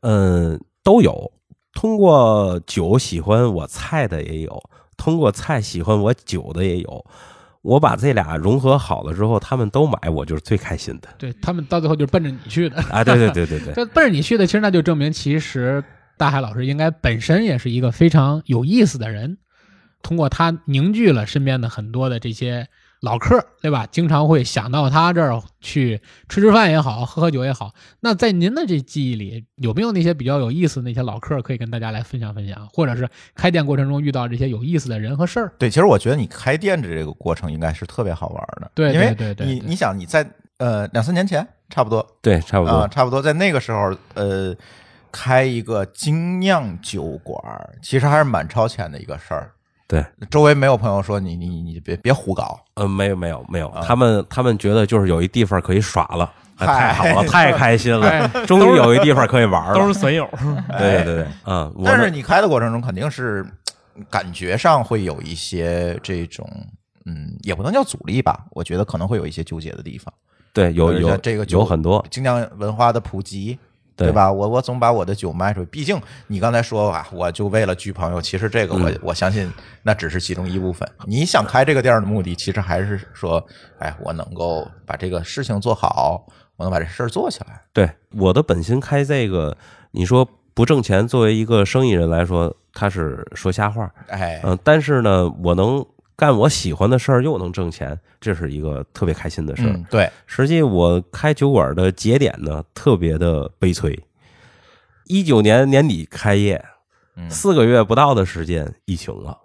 [0.00, 1.32] 嗯，都有。
[1.74, 4.62] 通过酒喜欢我菜的也有，
[4.96, 7.06] 通过菜喜欢我酒的也有。
[7.62, 12.76] 我把这俩融合好了之后，他们都买，我就是最开心的对他们到最后就是奔着你去的。
[12.84, 13.04] 啊！
[13.04, 15.82] 对对对对对，这 奔着你去的，其实那就证明，其实
[16.18, 19.38] 大海老师应该本身也是一个非常有意思的人。
[20.02, 22.68] 通过他凝聚了身边的很多的这些
[23.00, 23.84] 老客儿，对吧？
[23.90, 27.74] 经常会想到他这儿去吃吃饭也好，喝喝酒也好。
[27.98, 32.68] 那在您的这记忆里，有没有那些比较有意思的那些老客儿可以跟大家来分享分享？
[32.72, 35.52] 或者是开店过程中遇到这些有意思的人和事儿？
[35.58, 40.24] 对，其实我觉得你开店的这个过程应该是特别好玩的，对因为对对你你想你在
[40.58, 42.88] 呃两三年前差不多对，差不啊、多。
[42.88, 44.54] 差不多在那个时候呃
[45.12, 49.50] 开一个精酿酒馆儿，其实还是蛮超前的一个事儿。
[49.86, 59.74] 对，周围没有朋友说你你你别别胡搞，呃，没有没有没有，啊他们他们觉得就是有一地方可以耍了，哎太好了， 太开心哎了，终于有一地方可以玩了。
[59.74, 60.28] 都是损友。
[60.78, 63.46] 对对对，嗯，但是你开的过程中肯定是
[64.10, 66.48] 感觉上会有一些这种。
[67.10, 70.12] 嗯，也不能叫阻力吧，我觉得可能会有一些纠结的地方。
[70.52, 73.58] 对有有这个酒有很多，精酿文化的普及，
[73.98, 74.32] 对对吧？
[74.32, 79.50] 我我总把我的酒卖出去，毕竟你刚才说啊，我就为了聚朋友，其实这个我、嗯我相信
[79.82, 80.88] 那只是其中一部分。
[81.04, 83.44] 你想开这个店儿的目的，其实还是说，
[83.78, 86.24] 哎，我能够把这个事情做好，
[86.56, 87.60] 我能把这事儿做起来。
[87.72, 89.56] 对我的本心开这个，
[89.90, 95.84] 你说不挣钱，作为一个生意人来说，他是说瞎话，哎，嗯，但是呢，我能
[96.18, 99.70] 干我喜欢的事儿，又能挣钱，这是一个特别开心的事儿。
[99.70, 103.96] 嗯，对，实际我开酒馆的节点呢，特别的悲催。
[105.06, 106.62] 一九年年底开业，
[107.14, 109.38] 嗯，四个月不到的时间，疫情了。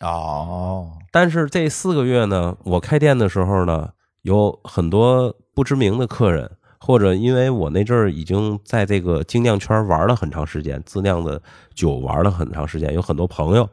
[0.00, 3.88] 哦，但是这四个月呢，我开店的时候呢，
[4.20, 11.40] 有很多不知名的客人，或者因为我那阵儿已经在这个精酿圈玩了很长时间，自酿的
[11.74, 13.66] 酒玩了很长时间，有很多朋友，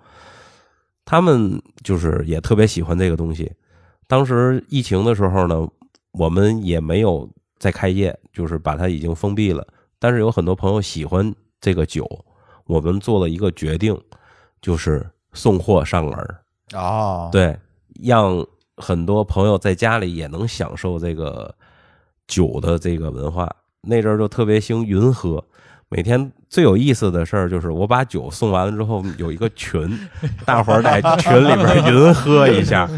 [1.10, 3.50] 他们就是也特别喜欢这个东西。
[4.08, 5.66] 当时疫情的时候呢，
[6.12, 9.66] 我们也没有再开业，就是把它已经封闭了。
[10.00, 12.06] 但是有很多朋友喜欢这个酒，
[12.66, 13.98] 我们做了一个决定，
[14.62, 16.42] 就是送货上门儿。
[16.74, 17.58] 哦，，对，
[18.04, 21.56] 让很多朋友在家里也能享受这个
[22.28, 23.50] 酒的这个文化。
[23.80, 25.42] 那阵儿就特别兴云喝，
[25.88, 30.00] 每天最有意思的事儿就是我把酒送完了之后，有一个群，
[30.46, 32.90] 大伙儿在群里边云喝一下，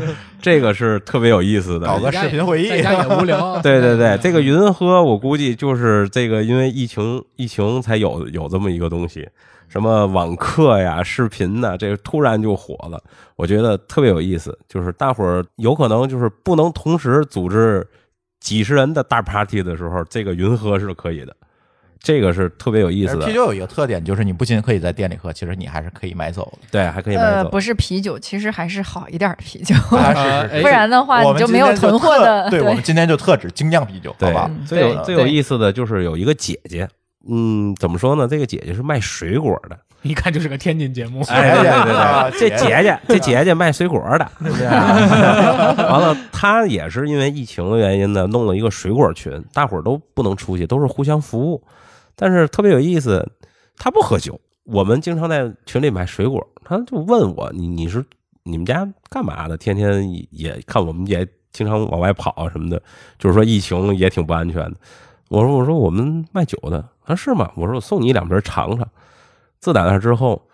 [0.41, 1.87] 这个是特别有意思的。
[1.87, 3.59] 搞个视频会议在家也无聊。
[3.63, 9.27] 对对对，这个云喝，我估计就是这个，因为疫情疫情才有有这么一个东西，
[9.67, 13.01] 什么网课呀、视频呐，这个突然就火了，
[13.35, 14.57] 我觉得特别有意思。
[14.67, 17.85] 就是大伙儿有可能就是不能同时组织
[18.39, 21.35] 几十人的大 party 的时候，这个云喝是可以的，
[22.01, 23.33] 这个是特别有意思的啤。
[23.33, 26.67] 酒有一个特点，就是你不仅可以在店里喝，其实你还是可以买走的。
[26.71, 27.49] 对，还可以买呃，走。
[27.49, 32.49] 不是啤酒，其实还是好一点的啤酒，啊，呃是是是，不然的话你就没有囤货的。
[32.49, 34.49] 对，我们今天就特指精酿啤酒，好对吧？
[34.49, 36.87] 嗯最有最有意思的就是有一个姐姐，
[37.29, 38.27] 嗯，怎么说呢？
[38.27, 39.77] 这个姐姐是卖水果的。
[40.01, 41.21] 一看就是个天津节目。
[41.27, 44.65] 哎，对对啊对，这姐姐这姐姐卖水果的， 对？
[44.65, 51.61] 完了，她也是因为疫情的原因呢，弄了一个水果群，大伙儿都不能出去，都是互相服务。
[52.21, 53.25] 但是特别有意思，
[53.77, 58.05] 他不喝酒，我们经常在群里买水果，他就问我，你你是
[58.43, 59.55] 你们家干嘛的？
[59.55, 62.81] 天天也看我们也经常往外跑啊什么的，
[63.17, 64.77] 就是说疫情也挺不安全的。
[65.29, 67.49] 我说我说我们卖酒的，他说是吗？
[67.55, 68.85] 我说我送你两瓶尝尝。
[69.61, 70.48] 自打那之后，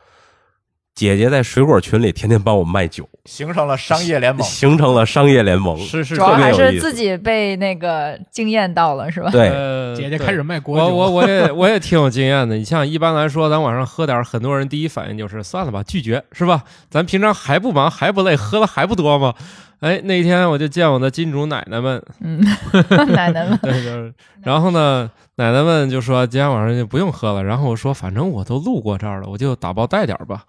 [0.95, 4.41] 姐姐在水果群里天天帮我卖酒，形成了商业联盟。
[4.47, 5.77] 形成了商业联盟。
[5.77, 9.29] 是是主要还是自己被那个惊艳到了，是吧？
[9.29, 12.55] 对，呃姐姐开始卖果我酒，我我我也 我也挺有经验的。
[12.55, 16.63] 你像一般来说，咱晚上喝点，很多人第一反应就是算了吧，拒绝是吧？
[16.89, 19.33] 咱平常还不忙还不累，喝的还不多吗？
[19.81, 22.39] 哎，那天我就见我的金主奶奶们，嗯，
[23.11, 27.43] 奶奶们，对，就是，然后呢，奶奶们就说今天晚上就不用喝了。
[27.43, 30.43] 然后我说，反正我都路过这儿了，我就打包带点儿吧，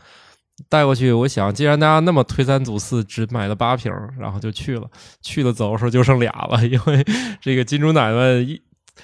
[0.69, 1.12] 带过去。
[1.12, 4.88] 我想，既然大家那么推三阻四，只买了八瓶，然后就去了。
[5.23, 7.05] 去了走的时候就剩俩了，因为
[7.40, 8.61] 这个金主奶奶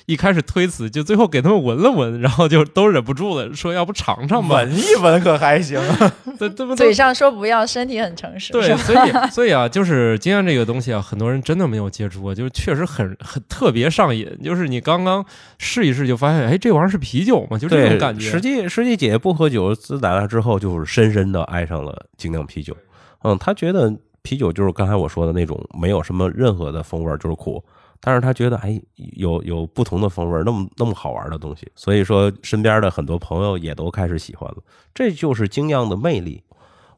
[0.06, 4.56] 一开始推辞，就最后给他们闻了闻，然后就都忍不住了，说要不尝尝吧。
[4.56, 5.80] 闻一闻可还行，
[6.38, 8.52] 对对不都嘴上说不要，身体很诚实。
[8.52, 14.28] 对，所以所以啊，就是经验这个东西啊，很多人真的没有接触过，就是确实很很特别上瘾。
[14.42, 15.24] 就是你刚刚
[15.58, 17.58] 试一试，就发现，哎，这玩意儿是啤酒吗？
[17.58, 18.30] 就这种，感觉。
[18.30, 22.76] 实际实际姐姐不喝酒，自打那之后就是深深的爱上了精酿啤酒。
[23.22, 27.62] 嗯，她觉得啤酒就是刚才我说的那种没有什么任何的风味儿，就是苦。
[28.04, 34.56] 但是他觉得，哎，有有不同的风味，那么那么好玩的东西，所以说身边的很多朋友也都开始喜欢了。
[34.92, 36.42] 这就是精酿的魅力，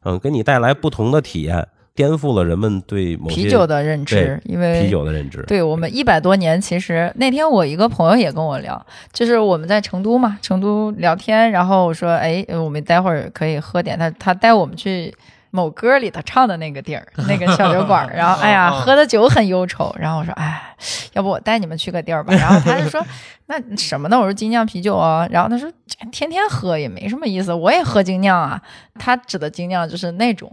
[0.03, 5.43] 嗯，给你带来不同的体验，颠覆了人们对某啤酒的认知，因为啤酒的认知。
[5.43, 15.13] 对我们一百多年，其实那天我一个朋友也跟我聊，就是我们在成都嘛，成都聊天，然后我说，哎，我们待会儿可以喝点，他他带我们去
[15.55, 20.75] 某歌里头唱的那个地儿， 那个小酒馆， 然后哎呀，喝的酒很忧愁，然后我说，哎，
[21.13, 23.01] 要不我带你们去个地儿吧， 然后他就说，
[23.47, 24.17] 那什么呢？
[24.19, 25.71] 我说精酿啤酒啊，然后他说
[26.11, 28.61] 天天喝也没什么意思，我也喝精酿啊，
[28.99, 30.51] 他指的精酿就是那种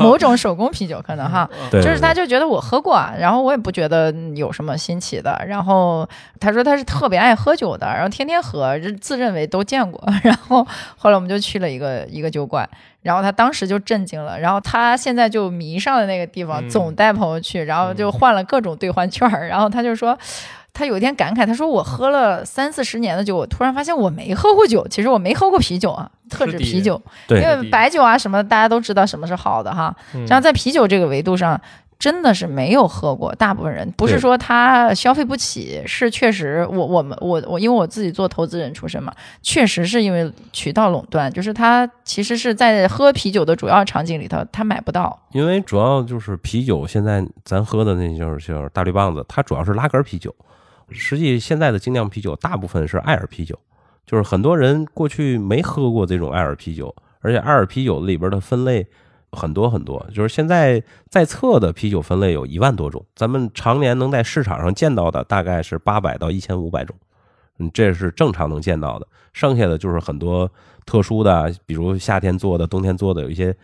[0.00, 1.48] 某种手工啤酒，可能哈。
[1.70, 5.40] 就是他就觉得我喝过啊，然后我也不觉得有什么新奇的。
[5.46, 6.08] 然后
[6.40, 10.02] 他说他是特别爱喝酒的，然后天天喝，自认为都见过。
[10.22, 12.68] 然后后来我们就去了一个一个酒馆，
[13.06, 14.38] 然后他当时就震惊了。
[14.38, 19.46] 然后他现在就迷上了那个地方，嗯总带朋友去，然后就换了各种兑换券儿。
[19.46, 20.18] 然后他就说。
[20.78, 24.86] 他有一天感慨，他说：“我喝了三四十年的酒，我突然发现我没喝过酒。
[24.88, 29.96] 其实我没喝过啤酒啊，特指啤酒，因为白酒啊什么的，大家都知道什么是好的哈。
[30.12, 31.58] 嗯然后在啤酒这个维度上，
[31.98, 33.34] 真的是没有喝过。
[33.34, 45.18] 大部分人不是说他消费不起，是确实我我们我我因为我自己做投资人出身嘛，确实是因为渠道垄断，就是他其实是在喝啤酒的主要场景里头，他买不到。
[45.32, 50.34] 因为主要就是啤酒，现在咱喝的那就是就是大绿棒子，它主要是拉格啤酒。
[50.90, 53.58] 实际现在的精酿啤酒大部分是艾尔啤酒，
[54.06, 58.86] 就是很多人过去没喝过这种艾尔啤酒，而且艾尔啤酒里边的分类
[59.36, 66.96] 很多很多，就是现在在册的啤酒分类有一万多种，咱们常年能在市场上见到的大概是八百到一千五百种，
[67.58, 70.50] 嗯，这是正常能见到的，剩下的就是很多
[70.84, 73.54] 特殊的，比如夏天做的、冬天做的，有一些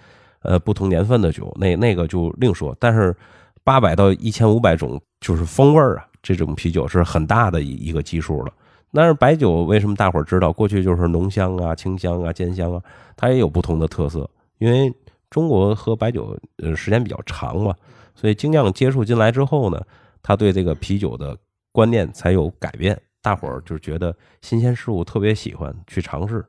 [0.42, 2.76] 呃不同年份的酒，那那个就另说。
[2.78, 3.16] 但是
[3.64, 8.52] 八百到一千五百种就是风味儿啊，这种啤酒是很大的一一个基数了。
[8.94, 10.52] 但是白酒为什么大伙儿知道？
[10.52, 12.82] 过去就是浓香啊、清香啊、兼香啊，
[13.16, 14.28] 它也有不同的特色。
[14.58, 14.92] 因为
[15.32, 17.74] 中国喝白酒呃时间比较长嘛，
[18.14, 19.82] 所以精酿接触进来之后呢，
[20.22, 21.34] 他对这个啤酒的
[21.72, 23.00] 观念才有改变。
[23.22, 26.44] 大伙儿就觉得新鲜事物特别喜欢去尝试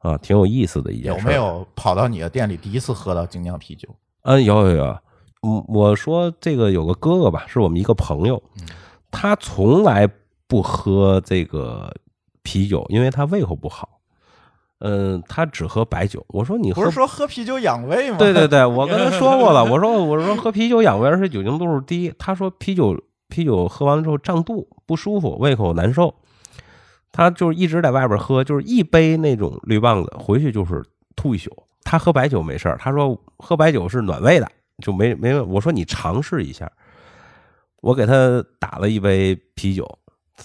[0.00, 1.20] 啊，挺有意思的一件事。
[1.20, 1.34] 有没？
[1.34, 3.88] 有跑到你的店里第一次喝到精酿啤酒？
[4.22, 4.98] 嗯，有有有。
[5.42, 8.42] 嗯，我说这个有个哥哥吧，是我们一个朋友，
[9.10, 10.06] 他从来
[10.46, 11.94] 不喝这个
[12.42, 13.95] 啤酒，因为他胃口不好。
[14.80, 16.24] 嗯，他只喝白酒。
[16.28, 18.18] 我说你喝不是说喝啤酒养胃吗？
[18.18, 22.12] 对对对，我跟他说过了， 我说我说喝啤酒养胃，而且酒精度数低。
[22.18, 22.94] 他说啤酒
[23.28, 26.14] 啤酒喝完了之后胀肚不舒服，胃口难受。
[27.10, 30.84] 他就是一直在外边喝，就是一杯那种绿棒子回去就是
[31.14, 31.50] 吐一宿。
[31.82, 34.46] 他喝白酒没事儿，他说喝白酒是暖胃的，
[34.84, 35.48] 就没没问。
[35.48, 36.70] 我说你尝试一下，
[37.80, 39.98] 我给他打了一杯啤酒，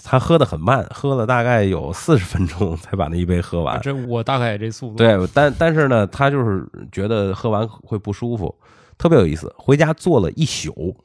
[0.04, 3.76] 他喝的很慢，喝了大概有四十分钟才把那一杯喝完。
[3.76, 4.96] 啊这我大概也这速度。
[4.96, 8.54] 对，但但是呢，他就是觉得喝完会不舒服，
[8.96, 9.52] 特别有意思。
[9.56, 10.96] 回家坐了一宿，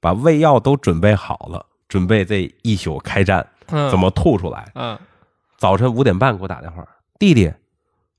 [0.00, 4.72] 把胃药都准备好了，准备这一宿开战，嗯，怎么吐出来。
[4.74, 4.98] 嗯，
[5.58, 6.86] 早晨五点半给我打电话，
[7.18, 7.52] 弟弟，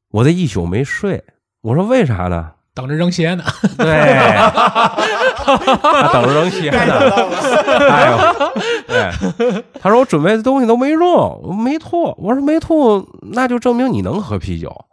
[0.10, 1.24] 我这一宿没睡。
[1.62, 2.52] 我说为啥呢？
[2.76, 3.44] 等着扔鞋呢。
[3.78, 3.86] 对，
[5.82, 7.00] 他等着扔鞋呢。
[7.90, 8.18] 哎呦，
[8.88, 12.14] 对，他说我准备的东西都没用，我没吐。
[12.18, 14.86] 我说没吐，那就证明你能喝啤酒。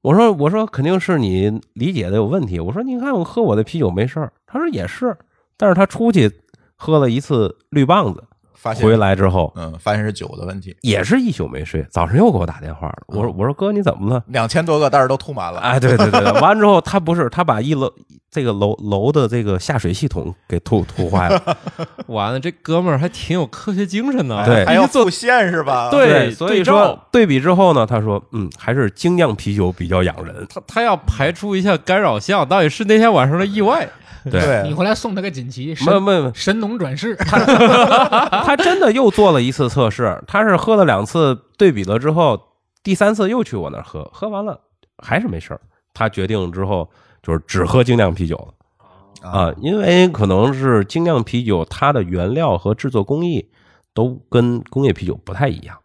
[0.00, 2.58] 我说我说肯定是你理解的有问题。
[2.58, 4.32] 我说你看我喝我的啤酒没事儿。
[4.46, 5.16] 他说也是，
[5.56, 6.30] 但是他出去
[6.74, 8.24] 喝了一次绿棒子，
[8.62, 13.02] 发现回来之后嗯，发现是酒的问题，也是一宿没睡，早上又给我打电话了。
[13.08, 14.22] 我说我说哥你怎么了？
[14.28, 15.58] 两千多个袋儿都吐满了。
[15.58, 17.92] 哎，对对对，对完之后他不是他把一楼
[18.30, 21.58] 这个楼楼的这个下水系统给吐吐坏了。
[22.06, 24.36] 完了，这哥们儿还挺有科学精神的。
[24.36, 25.90] 哎对还要一做线是吧？
[25.90, 30.46] 对所以说对比之后呢，他说嗯，还是精酿啤酒比较养人。
[30.48, 33.88] 他他要排除一下干扰项，到底是那天晚上的意外。
[34.30, 37.16] 对，你回来送他个锦旗，没神没没，神农转世。
[37.26, 42.40] 他真的又做了一次测试，他是喝了两次，对比了之后，
[42.82, 44.60] 第三次又去我那儿喝，喝完了
[44.98, 45.60] 还是没事儿。
[45.94, 46.88] 他决定之后
[47.22, 49.28] 就是只喝精酿啤酒了。
[49.28, 53.50] 啊，因为可能是精酿啤酒它的原料和制作工艺
[53.94, 55.76] 都跟工业啤酒不太一样。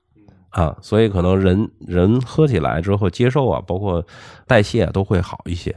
[0.50, 4.04] 啊，所以可能人人喝起来之后接受啊，包括
[4.47, 5.76] 代谢啊都会好一些。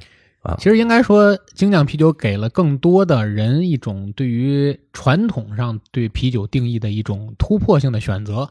[0.59, 8.49] 其实应该说，精酿啤酒给了更多的人一种对于传统上对啤酒定义的一种突破性的选择，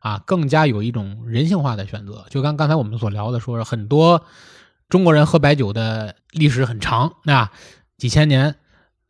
[0.00, 2.24] 啊，更加有一种人性化的选择。
[2.30, 4.22] 就刚刚才我们所聊的，说很多
[4.88, 7.52] 中国人喝白酒的历史很长，啊，
[7.96, 8.56] 几千年。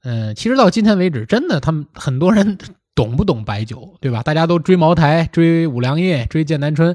[0.02, 2.58] 嗯，其实到今天为止，真的他们很多人
[2.94, 4.22] 懂不懂白酒，对吧？
[4.22, 6.94] 大家都追茅台、追五粮液、追剑南春，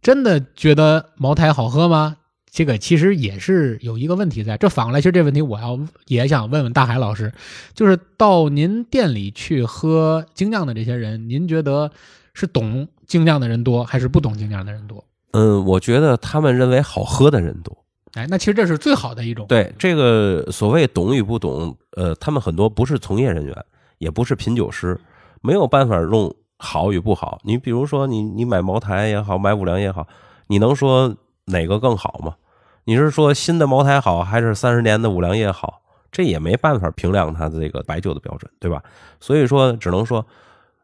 [0.00, 2.16] 真的觉得茅台好喝吗？
[2.50, 4.56] 这个其实也是有一个问题在。
[4.56, 7.32] 这反过来，其实这问题我要也想问问大海老师，
[7.74, 11.90] 就是到您店里去喝精酿的这些人，您觉得
[12.34, 15.04] 是懂精酿的人多，还是不懂精酿的人多？
[15.32, 17.76] 嗯，我觉得他们认为好喝的人多。
[18.14, 19.46] 哎，那其实这是最好的一种。
[19.46, 23.56] 对这个所谓懂与不懂，呃，他们很多不是从业人员，
[23.98, 25.00] 也不是品酒师，
[25.40, 27.38] 没有办法用好与不好。
[27.44, 30.08] 你比如说，你你买茅台也好，买五粮也好，
[30.48, 31.14] 你能说
[31.50, 32.36] 哪个更好吗？
[32.84, 35.82] 你是说新的茅台好，还是三十年的五粮液好？
[36.10, 38.82] 这也没办法评量它的这个白酒的标准，对吧？
[39.20, 40.26] 所以说，只能说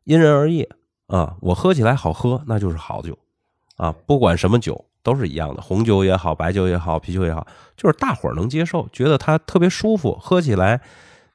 [0.05, 0.69] 因人而异
[1.07, 1.37] 啊。
[1.41, 3.19] 我喝起来好喝，那就是好酒
[3.77, 4.85] 啊，不管什么酒。
[5.03, 7.47] 都是一样的，红酒也好，白酒也好，啤酒也好，
[7.77, 10.81] 就是大伙儿能接受，觉得它特别舒服，喝起来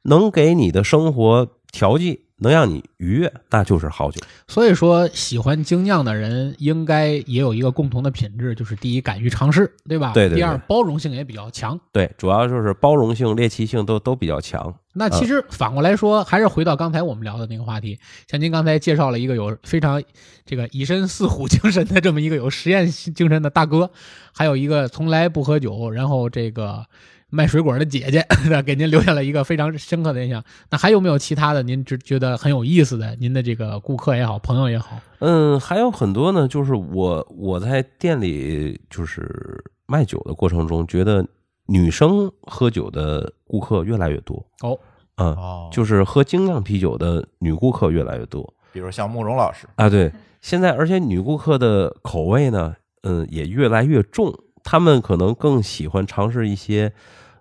[0.01, 4.19] 能给你的生活调剂，能让你愉悦，那就是好酒。
[4.47, 10.11] 所以说，喜欢精酿的人应该也有一个共同的品质，就是第一，敢于尝试，对吧？
[10.13, 11.79] 对对对第二，包容性也比较强。
[11.93, 14.73] 对，主要就是包容性、猎奇性都都比较强。
[14.93, 20.03] 那其实反过来说，还是回到刚才我们聊的那个话题，像您刚才介绍了一个有非常
[20.45, 23.89] 这个以身似虎精神的这么一个有实验精神的大哥，
[24.33, 26.85] 还有一个从来不喝酒，然后这个
[27.31, 28.23] 卖水果的姐姐，
[28.63, 30.43] 给您留下了一个非常深刻的印象。
[30.69, 33.15] 那还有没有其他的您只觉得很有意思的？
[33.15, 41.25] 您的这个顾客也好，朋友也好，嗯，还有很多呢，就是我我在店里就是卖酒的过程中，觉得
[41.67, 44.45] 女生喝酒的顾客越来越多。
[44.61, 44.77] 哦，
[45.15, 48.53] 嗯，哦，就是喝精酿啤酒的女顾客越来越多。
[48.73, 50.11] 比如像慕容老师，啊，对，
[50.41, 56.93] 现在而且女顾客的口味呢，嗯，也越来越重，她们可能更喜欢尝试一些，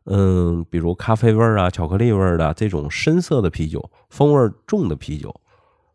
[0.07, 5.35] 嗯，比如咖啡味儿啊、巧克力味儿的这种深色的啤酒，风味儿重的啤酒。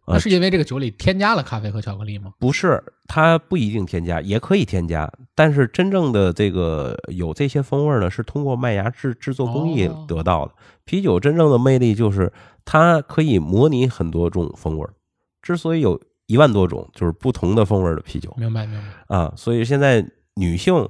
[0.08, 2.32] 那是因为这个酒里添加了咖啡和巧克力吗？
[2.38, 10.52] 不是，它不一定添加，也可以添加，但是真正的这个有这些风味儿呢，是通过麦芽制制作工艺哦得到的。
[10.84, 12.32] 啤酒真正的魅力就是
[12.64, 14.94] 它可以模拟很多种风味儿，
[15.42, 18.32] 之所以有一万多种，就是不同的风味儿的啤酒。
[18.38, 19.18] 明白明白。
[19.18, 20.88] 啊，所以现在女性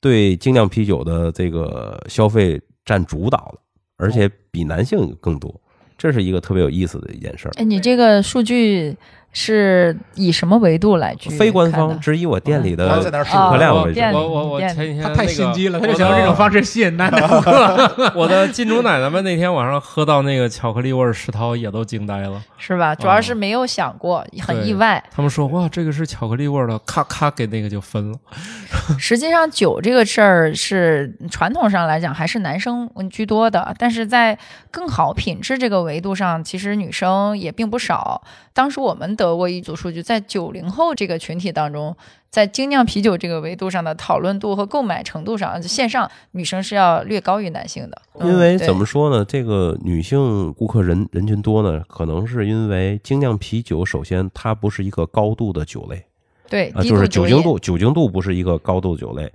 [0.00, 3.60] 对精酿啤酒的这个消费占主导了，
[3.96, 5.60] 而且比男性更多，
[5.96, 7.52] 这是一个特别有意思的一件事儿。
[7.56, 8.96] 哎，你这个数据
[9.32, 13.94] 是以什么维度来去非官方只以我店里的那儿哦客量为主。
[13.94, 18.12] 店里我我我前几天他太心机了，他就我想用这种方式吸引男的顾客。
[18.16, 22.94] 我的金主奶奶们那天晚上喝到那个巧克力味儿石涛也都惊呆了，是吧？
[22.94, 25.02] 主要是没有想过，很意外。
[25.10, 28.18] 他们说哇这个是巧克力味儿的，咔咔给那个就分了。
[28.98, 34.36] 实际上，酒这个事儿是传统上来讲还是男生居多的，但是在
[34.70, 38.22] 更好品质这个维度上，其实女生也并不少。
[38.52, 41.94] 当时我们得过一组数据，在九零后这个群体当中，
[42.30, 48.02] 在精酿啤酒这个维度上的讨论度和购买程度上，线上女生是要略高于男性的。
[48.14, 55.96] 嗯因为怎么说呢，这个女性顾客人人群多呢，可能是因为精酿啤酒，首先它不是一个高度的酒类。
[55.96, 56.04] 啊，
[56.48, 59.30] 对低就是酒精度，酒精度不是一个高度酒类，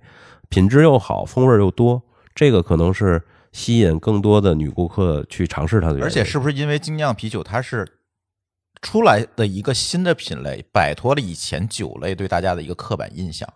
[0.50, 2.02] 品质又好，风味又多，
[2.34, 3.22] 这个可能是
[3.52, 6.06] 吸引更多的女顾客去尝试它的原因。
[6.06, 7.88] 而且是不是因为精酿啤酒它是
[8.84, 13.50] 出来的一个新的品类，摆脱了以前酒类对大家的一个刻板印象？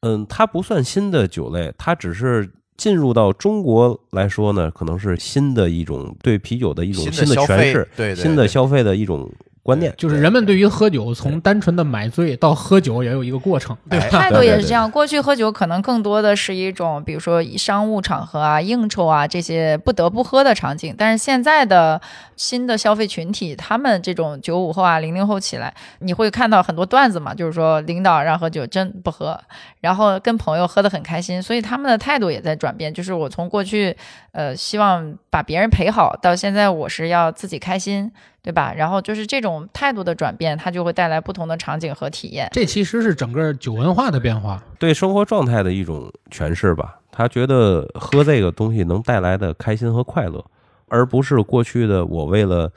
[0.00, 9.30] 嗯，它不算新的酒类，它只是进入到中国来说呢，可能是新的一种对啤酒的一种新的诠释，对对新的消费的一种
[9.62, 9.92] 观念。
[9.96, 14.90] 就是人们对于喝酒，从单纯的买醉到喝酒，也有一个过程，对态度也是这样。
[14.90, 22.00] 过去喝酒可能更多的是一种，比如说以商务场合啊、应酬啊这些不得不喝的场景，但是现在的
[22.36, 29.38] 新的消费群体，他们这种九五后啊、零零后起来，你会看到很多段子嘛，就是说领导让喝酒真不喝，
[29.80, 32.92] 然后跟朋友喝得很开心，所以他们的态度也在转变。
[32.92, 33.96] 就是我从过去
[34.32, 38.10] 呃希望把别人陪好，到现在我是要自己开心。
[38.42, 38.72] 对吧？
[38.74, 42.48] 然后就是这种态度的转变，它就会带来不同的场景和体验。
[42.52, 44.62] 这其实是整个酒文化的变化。
[44.78, 46.98] 对生活状态的一种诠释吧。
[47.12, 50.42] 他觉得喝这个东西能带来的开心和快乐，
[50.88, 52.72] 而不是过去的我为了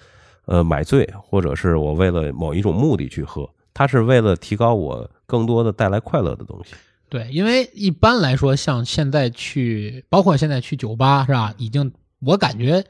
[0.45, 3.49] 呃买醉，或者是我为了某一种目的去喝。
[3.74, 6.74] 他是为了提高我更多的带来快乐的东西。
[7.09, 11.53] 对，因为一般来说，像现在去，包括现在去酒吧是吧？
[11.57, 12.84] 已经我感觉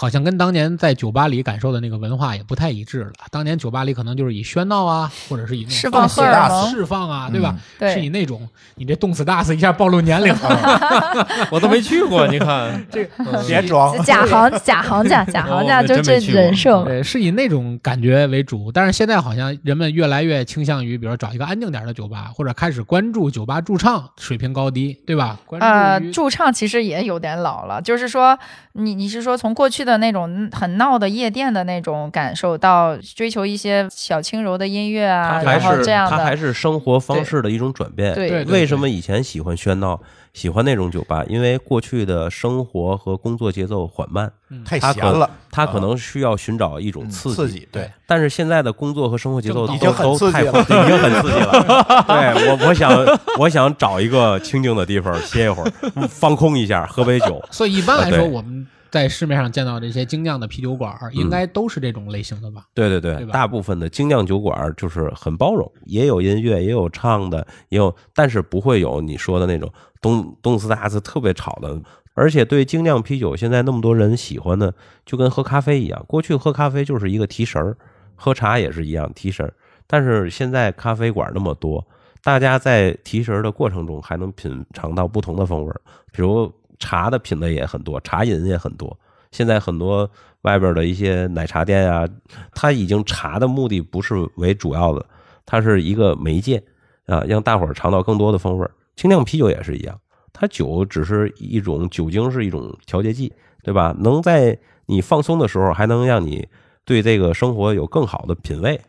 [0.00, 3.12] 好像跟当年在酒吧里感受的那个文化也不太一致了。
[3.30, 7.54] 当年酒吧里可能就是以喧闹啊，或者是以那种释放放荷尔蒙释放啊，对吧？
[7.78, 10.34] 对是以那种你这动次打次一下暴露年龄，
[11.52, 18.72] 我都没去过，你看 这嗯别装，假行假行家假行家哦就这真没去过人设，对，是以那种感觉为主。
[18.72, 25.38] 但是现在好像人们越来越倾向于，比如说找一个安静点的酒吧，或者开始关注酒吧驻唱水平高低，对吧？
[25.44, 28.38] 关呃，注呃驻唱其实也有点老了，就是说，
[28.74, 38.14] 你你是说从过去的那种很闹的夜店的那种感受，到追求一些小轻柔的音乐啊，然后它还是这样它还，是生活方式的一种转变。
[38.14, 40.00] 对对为什么以前喜欢喧闹，
[40.32, 41.24] 喜欢那种酒吧？
[41.28, 44.30] 因为过去的生活和工作节奏缓慢，
[44.64, 47.34] 太他可闲了，他可能需要寻找一种嗯刺激。
[47.34, 52.04] 刺激，对，但是现在的工作和生活节奏都已经很都太刺激了对已经很刺激了。
[52.06, 52.90] 对我，我想
[53.38, 55.72] 我想找一个清静的地方歇一会儿，
[56.08, 57.42] 放空一下，喝杯酒。
[57.50, 62.64] 所以一般来说，我们在市面上见到这些精酿的啤酒馆，应该都是这种类型的吧？
[62.74, 71.80] 对对对，对大部分的精酿酒馆就是很包容，也有音乐，也有唱的，也有，但是不会有你说的那种东东斯大斯特别吵的。
[72.14, 74.74] 而且对精酿啤酒，现在那么多人喜欢的，
[75.06, 76.04] 就跟喝咖啡一样。
[76.06, 77.76] 过去喝咖啡就是一个提神儿，
[78.14, 79.54] 喝茶也是一样提神儿。
[79.86, 81.86] 但是现在咖啡馆那么多，
[82.22, 85.80] 大家在提神的过程中还能品尝到不同的风味儿，
[86.12, 88.98] 比如茶的品类也很多，茶饮也很多。
[89.30, 90.10] 现在很多
[90.42, 92.08] 外边的一些奶茶店啊，
[92.52, 95.06] 它已经茶的目的不是为主要的，
[95.46, 96.60] 它是一个媒介
[97.06, 98.70] 啊，让大伙儿尝到更多的风味儿。
[98.96, 99.96] 精酿啤酒也是一样，
[100.32, 103.94] 它酒只是一种酒精，是一种调节剂，对吧？
[104.00, 106.48] 能在你放松的时候，还能让你
[106.84, 108.80] 对这个生活有更好的品味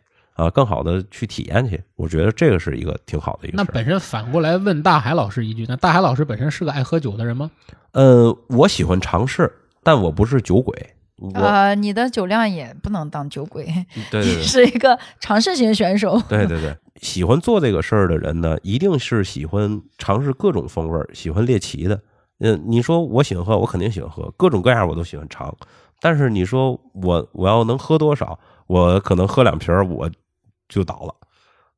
[0.42, 1.82] 啊，更好的去体验去。
[1.96, 3.64] 我觉得这个是一个挺好的一个事。
[3.64, 7.52] 那本身反过来问大海老师一句，那大海老师本身是个爱喝酒的人吗？
[7.92, 9.52] 呃，我喜欢尝试，
[9.84, 10.76] 但我不是酒鬼。
[11.18, 13.66] 我呃，你的酒量也不能当酒鬼，
[14.10, 16.20] 对对你对，是一个尝试型选手。
[16.28, 22.02] 对对对，喜欢做这个事儿的人呢，一定是喜欢尝试各种风味儿，喜欢猎奇的。
[22.39, 25.56] 嗯，你说我喜欢喝，我肯定喜欢喝，各种各样我都喜欢尝。
[26.00, 30.10] 但是你说我我要能喝多少，我可能喝两瓶儿我
[30.72, 31.13] 就倒了。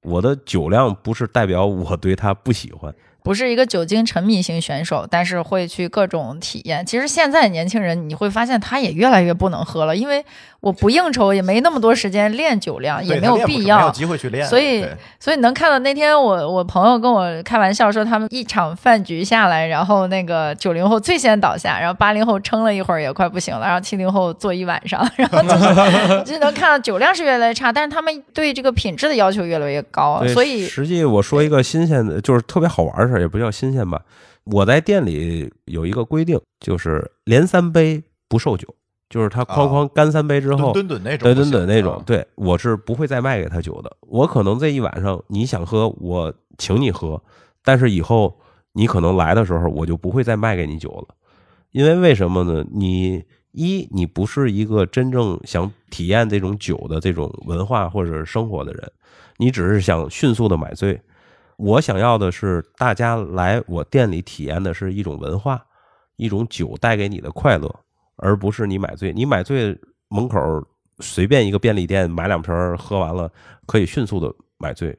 [0.03, 2.93] 我的酒量不是代表我对他不喜欢，
[3.23, 6.85] 不是一个酒精沉迷型选手，但是会去各种体验。
[6.85, 10.23] 其实现在年轻人你会发现他也越来越不能喝了，因为
[10.59, 13.91] 我不应酬，也没那么多时间练酒量，也没有必要没有。
[13.91, 14.85] 机会去练，所以
[15.19, 34.03] 所以能看到那天我我朋友跟我开玩笑说，他们一场饭局下来，然后那个九零后最先倒下，然后八零后撑了一会儿也快不行了，然后七零后坐一晚上， 然后就是就能看到酒量是越来越差，但是他们对这个品质的要求越来越高，所以实际我说一个新鲜的，就是特别好玩的事儿，也不叫新鲜吧。
[34.45, 38.67] 我在店里有一个规定，就是连三杯不售酒，
[39.09, 43.95] 就是他哐哐干三杯之后，吨吨吨那种对不行，对对那种啊，对我是不会再卖给他酒的。
[44.01, 47.21] 我可能这一晚上你想喝，我请你喝，
[47.63, 48.37] 但是以后
[48.73, 51.15] 你可能来的时候，我就不会再卖给你酒了。
[51.71, 52.65] 因为为什么呢？
[52.71, 58.91] 你一你不是一个真正想体验这种酒的这种文化或者生活的人，
[59.37, 60.99] 你只是想迅速的买醉。
[61.63, 65.65] 我想要的是大家来我店里体验的是一种文化，
[66.17, 67.73] 一种酒带给你的快乐，
[68.17, 69.13] 而不是你买醉。
[69.13, 70.37] 你买醉门口
[70.99, 73.31] 随便一个便利店买两瓶喝完了，
[73.65, 74.93] 可以迅速的买醉。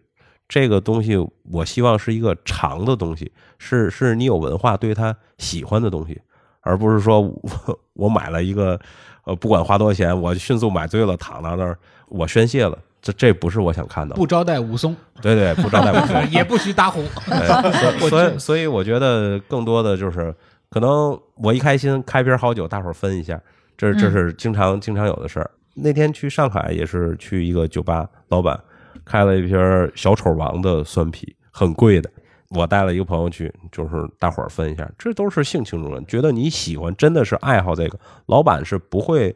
[0.48, 1.18] 这个东西
[1.52, 6.18] 我希望是一个长的东西，是是你有文化对他喜欢的东西，
[6.62, 8.80] 而不是说我 我买了一个
[9.24, 14.16] 呃不管花多少钱，我迅速买醉了躺到那儿我宣泄了，这这不是我想看到的。
[14.16, 16.24] 不招待武松，对对，不招待武松。
[16.32, 17.02] 也不许打虎。
[17.28, 20.34] 对所 所以所以我觉得更多的就是，
[20.70, 23.38] 可能我一开心开瓶好酒，大伙儿分一下，
[23.76, 25.50] 这这是经常经常有的事儿。
[25.74, 28.58] 那天去上海也是去一个酒吧，老板
[29.04, 29.58] 开了一瓶
[29.94, 32.10] 小丑王的酸啤，很贵的。
[32.50, 39.34] 我带了一个朋友去，就是大伙儿分一下，这都是性情中人，觉得你喜欢，真的是爱好这个，老板是不会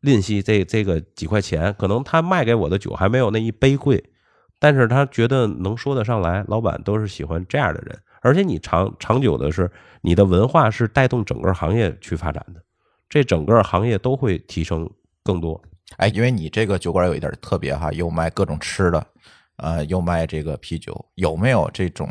[0.00, 4.02] 吝惜这这个几块钱，可能他卖给我的酒还没有那一杯贵，
[4.58, 9.70] 但是他觉得能说得上来，老板都是喜欢这样的人，而且你长长久的是
[10.02, 12.62] 你的文化是带动整个行业去发展的，
[13.08, 14.88] 这整个行业都会提升
[15.22, 15.60] 更多。
[15.96, 19.06] 哎，因为你这个酒馆有一点特别哈，又卖各种吃的，
[19.56, 22.08] 呃，又卖这个啤酒，有没有这种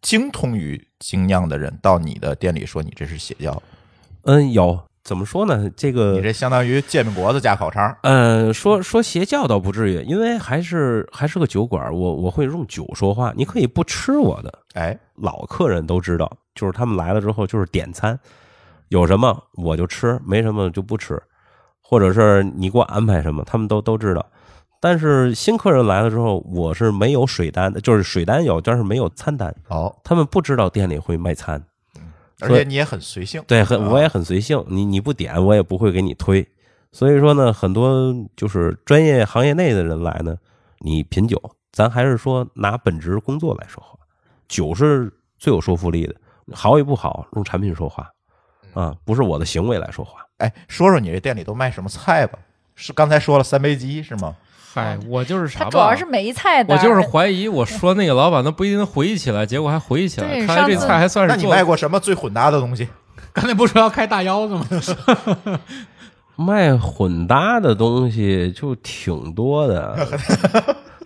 [0.00, 3.60] 精通于精酿的人到你的店里说你这是邪教？
[4.22, 5.70] 嗯，有怎么说呢？
[5.76, 13.32] 这个你这相当于煎饼果子加烤肠，呃，说说邪教倒不至于，因为还是还是个酒馆，我我会用酒说话。
[13.36, 18.18] 你可以不吃我的，哎，老客人都知道，就是他们来了之后就是点餐，
[18.88, 21.22] 有什么我就吃，没什么就不吃。
[21.80, 24.26] 或者是你给我安排什么，他们都都知道。
[24.80, 31.62] 但是新客人来了之后，我是没有水单的，就是水单有，但是没有餐单，哦，他们不知道店里会卖餐。
[32.40, 36.46] 而且你也很随性，对，很啊我也很随性，你你不点我也不会给你推。
[36.92, 40.36] 所以说呢，很多就是专业行业内的人来呢，
[40.80, 41.40] 你品酒，
[41.72, 43.98] 咱还是说拿本职工作来说话，
[44.48, 46.14] 酒是最有说服力的，
[46.52, 48.10] 好与不好用产品说话
[48.74, 50.20] 啊，不是我的行为来说话。
[50.38, 52.38] 哎，说说你这店里都卖什么菜吧？
[52.74, 54.36] 是刚才说了三杯鸡是吗？
[54.76, 55.64] 嗨，我就是啥吧？
[55.64, 62.86] 它主要是没菜单，我就是怀疑我说那个老板他不一定能回忆起来，结果还回忆起来，对看来这菜还算是那你卖过什么最混搭的东西？
[63.32, 64.66] 刚才不是说要开大腰子吗？
[66.36, 69.96] 卖混搭的东西就挺多的，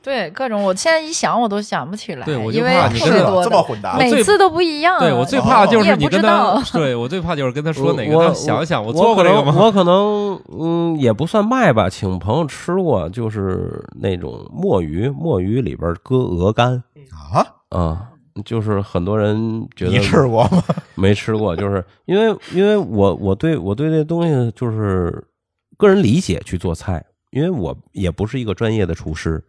[0.03, 3.97] 对各种，我现在一想我都想不起来，对我就因为怕你是吧特别多的，这么混搭？
[3.99, 4.99] 每次都不一样。
[4.99, 9.55] 对我最怕就你也不知是你跟他道，对我最怕就是跟他说哪个，我他想想我做过这个吗？
[9.57, 16.83] 我可能嗯也不算卖吧，请朋友吃过，就是那种墨鱼，墨鱼里边搁鹅肝
[17.33, 18.07] 啊，啊。
[18.45, 20.63] 就是很多人觉得你吃过吗？
[20.95, 25.23] 没吃过，就是因为因为我我对我对这东西就是
[25.77, 29.45] 个人理解去做菜，因为我也不是一个专业的厨师，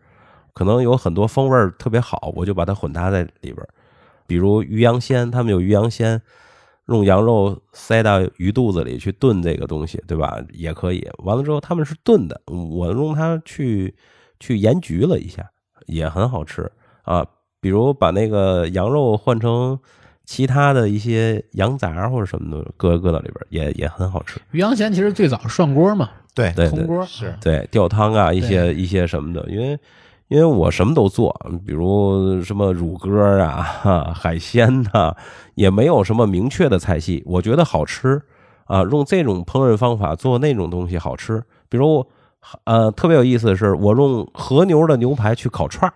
[0.53, 3.69] 可能有很多风味儿特别好，我就把它混搭在里边儿。
[4.27, 6.21] 比如鱼羊鲜，他们有鱼羊鲜，
[6.87, 10.37] 用羊肉塞到鱼肚子里去炖这个东西，对吧？
[10.53, 11.07] 也可以。
[11.19, 13.93] 完了之后他们是炖的，我用它去
[14.39, 15.49] 去盐焗了一下，
[15.87, 16.71] 也很好吃
[17.03, 17.25] 啊。
[17.59, 19.77] 比如把那个羊肉换成
[20.25, 24.39] 其他的一些羊杂或者什么的，搁搁到里边儿也也很好吃。
[24.51, 29.77] 鱼羊鲜其实最早涮锅嘛，对对对铜锅是对，吊汤啊，一些一些什么的，因为
[30.31, 35.13] 因为我什么都做，比如什么乳鸽啊、海鲜呐、
[35.55, 38.21] 也没有什么明确的菜系，我觉得好吃
[38.63, 41.43] 啊，用这种烹饪方法做那种东西好吃。
[41.67, 42.07] 比如
[42.65, 45.93] 呃，特别有意思的是，我用和牛的牛排去烤串儿，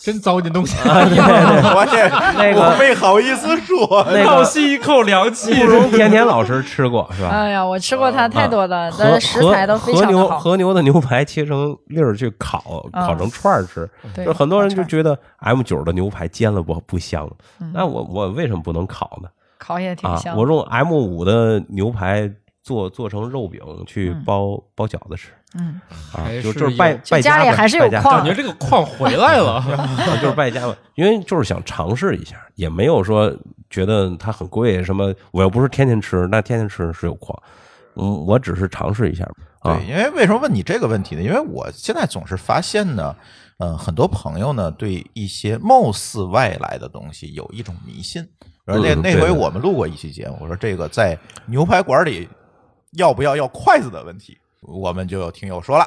[0.00, 0.76] 真糟践东西。
[0.86, 2.08] 我这
[2.38, 5.52] 那个我没好意思说，倒吸一口凉气。
[5.54, 7.30] 不容甜甜老师吃过是吧？
[7.30, 10.38] 哎呀，我吃过它太多的食材都非和牛常好。
[10.38, 13.88] 和牛的牛排切成粒儿去烤，嗯烤成串儿吃。
[14.14, 17.28] 对，就很多人就觉得 M 九的牛排煎了不不香，
[17.60, 19.28] 嗯那我我为什么不能烤呢？
[19.58, 20.36] 烤也挺啊香，。
[20.36, 22.30] 我用 M 五的牛排
[22.62, 25.80] 做做成肉饼去嗯包包饺子吃嗯，
[26.12, 33.34] 啊，就是就是败败家呗家里还是有败家矿感觉这个矿回来了， 啊就是败家吧，因为就是想尝试一下，也没有说
[33.70, 37.40] 觉得它很贵什么，我又不是天天吃，那天天吃是有矿，
[37.94, 39.24] 嗯，我只是尝试一下
[39.60, 41.22] 啊对，，因为为什么问你这个问题呢？
[41.22, 43.16] 因为我现在总是发现呢，
[43.58, 48.26] 呃，很多朋友呢对一些貌似外来的东西有一种迷信。
[48.66, 52.28] 而那那回我们录过一期节目，我说这个在牛排馆里
[52.98, 54.36] 要不要要筷子的问题，
[54.68, 55.84] 我们就有听友说了，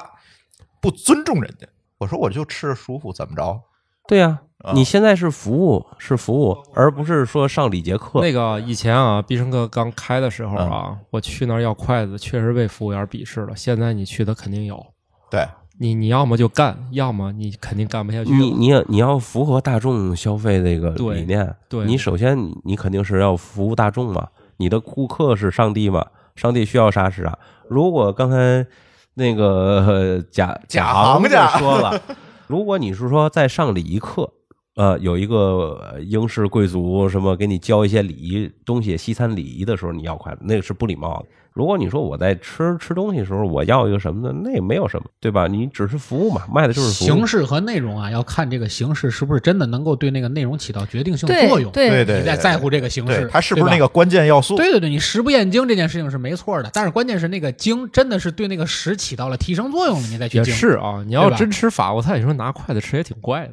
[0.80, 1.66] 不尊重人家。
[1.98, 3.60] 我说我就吃着舒服，怎么着？
[4.08, 8.20] 对呀、啊你现在是服务是服务，而不是说上礼节课。
[8.20, 13.56] 那个以前啊，必胜客刚开的时候嗯啊，我去那儿要筷子，确实被服务员鄙视了。
[13.56, 14.84] 现在你去的肯定有，
[15.30, 15.46] 对，
[15.78, 18.36] 你你要么就干，要么你肯定干不下去了。
[18.36, 26.06] 你你要你要符合大众消费这个理念，对你首先你你肯定是要服务大众嘛，你的顾客是上帝嘛，
[26.36, 27.38] 上帝需要啥是啥。
[27.68, 28.66] 如果刚才
[29.14, 32.00] 那个呃 贾贾行家说了，
[32.48, 34.30] 如果你是说在上礼仪课，
[34.76, 41.26] 呃，有一个呃英式贵族什么给你教一些礼仪东西，西餐礼仪的时候，你要筷子，那个是不礼貌的。
[41.54, 45.46] 如果你说我在吃吃东西的时候，我要一个什么的，那也没有什么，对吧？
[45.46, 47.08] 你只是服务嘛，卖的就是服务。
[47.08, 51.70] 形式和内容啊，要看这个形式是不是真的能够对那个内容起到决定性作用。
[51.72, 54.56] 对对对，你在在乎这个形式，，它是不是那个关键要素？
[54.56, 60.42] 对对对，你食不厌精这件事情是没错的，但是关键是那个精真的是对那个食起到了提升作用了，你再去。
[60.44, 63.52] 是啊，你要真吃法国菜，你说拿筷子吃也挺怪的。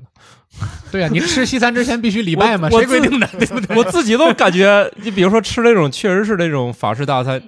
[0.92, 3.28] 对啊，你吃西餐之前必须礼拜嘛，谁规定的？
[3.38, 3.78] 对不对？
[3.78, 7.40] 我自己都感觉，你比如说吃那种确实是那种法式大餐，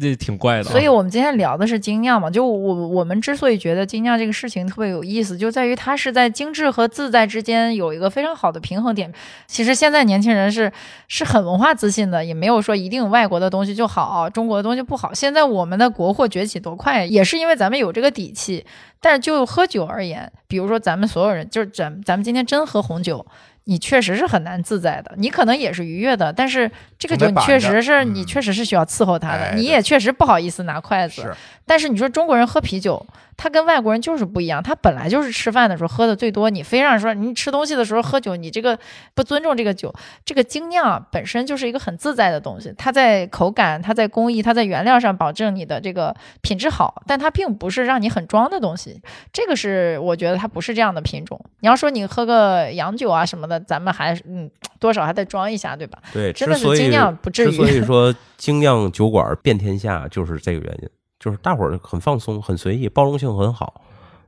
[0.00, 0.64] 这挺怪的。
[0.64, 9.12] 所以我们今天聊的是精酿嘛，就我我们之所以觉得精酿这个事情特别有意思，就在于它是在精致和自在之间有一个非常好的平衡点。
[9.46, 10.72] 其实现在年轻人是
[11.08, 15.12] 是很文化自信的，也没有说一定外国的东西就好，中国的东西不好。
[15.12, 18.64] 现在我们的国货崛起多快，也是因为咱们有这个底气。
[19.02, 23.24] 但是就喝酒而言，比如说咱们所有人，就是咱咱们今天真喝红酒。
[23.64, 31.22] 你确实是很难自在的，你可能也是愉悦的，但是这个酒你确实是你嗯确实是需要伺候他的，你也确实不好意思拿筷子。
[31.22, 31.34] 是
[31.66, 33.06] 但是你说中国人喝啤酒，
[33.42, 38.78] 他跟外国人就是不一样，他本来就是吃饭的时候喝的最多，你非让说你吃东西的时候喝酒，你这个
[39.14, 39.90] 不尊重这个酒。
[40.26, 49.00] 这个精酿本身就是一个很自在的东西，它在口感、它在工艺、它在原料上保证你的这个品质好，但它并不是让你很装的东西。
[49.32, 51.42] 这个是我觉得它不是这样的品种。
[51.60, 55.98] 你要说你喝个洋酒啊什么的，咱们还嗯多少还得装一下，对吧？
[56.12, 57.82] 对，真的是精酿不至之所以。
[57.82, 60.88] 说精酿酒馆遍天下，就是这个原因，
[61.20, 63.82] 就是大伙儿很放松、很随意，包容性很好，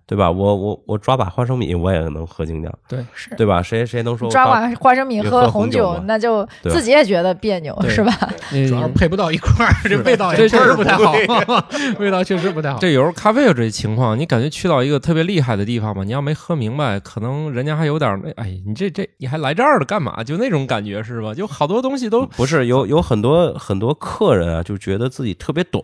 [0.07, 0.31] 对吧？
[0.31, 2.71] 我我我抓把花生米，我也能喝精酿，
[3.15, 3.63] 是对吧？
[3.63, 8.13] 谁谁能说抓刚把花生米喝喝红红酒那就自己也觉得别扭，是吧？
[8.69, 11.15] 主要是配不到一块儿，这味道也这确实不太好，
[11.99, 12.79] 味道确实不太好。
[12.79, 20.23] 这有时候咖啡有这情况，你感觉去到一个特别厉害的地方嘛，你要没喝明白，可能人家还有点儿，哎，你这这你还来这儿了干嘛？
[20.23, 21.33] 就那种感觉是吧？
[21.33, 25.83] 就好多东西都不是有有很多很多客人啊，就觉得自己特别懂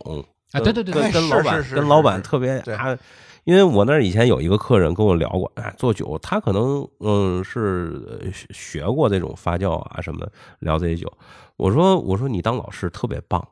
[0.53, 2.97] 啊，对对对对，跟跟老板跟老板特别对啊。
[3.45, 10.27] 因为我那儿以前有一个客人跟我聊过，哎，做酒，他可能嗯是呃学学过这种发酵啊什么，
[10.59, 11.11] 聊这些酒。
[11.57, 13.43] 我说我说你当老师特别棒，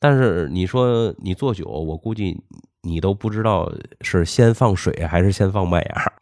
[0.00, 2.36] 但是你说你做酒，我估计
[2.82, 6.12] 你都不知道是先放水还是先放麦芽。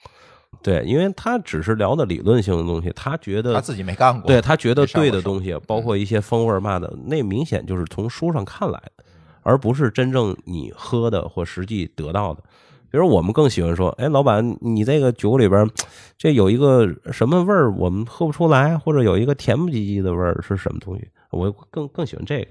[0.62, 9.04] 对，因为他只是聊的理论性的东西，他觉得他自己没干过，对他觉得对的东西，包括一些风味嘛的，那明显就是从书上看来的，
[9.48, 12.42] 而不是真正你喝的或实际得到的。
[12.90, 15.66] 比如我们更喜欢说，哎，老板，你这个酒里边
[16.18, 21.08] 这有一个什么味儿，我们喝不出来，或者有一个甜不唧唧的味儿是什么东西？
[21.30, 22.46] 我更更喜欢这个，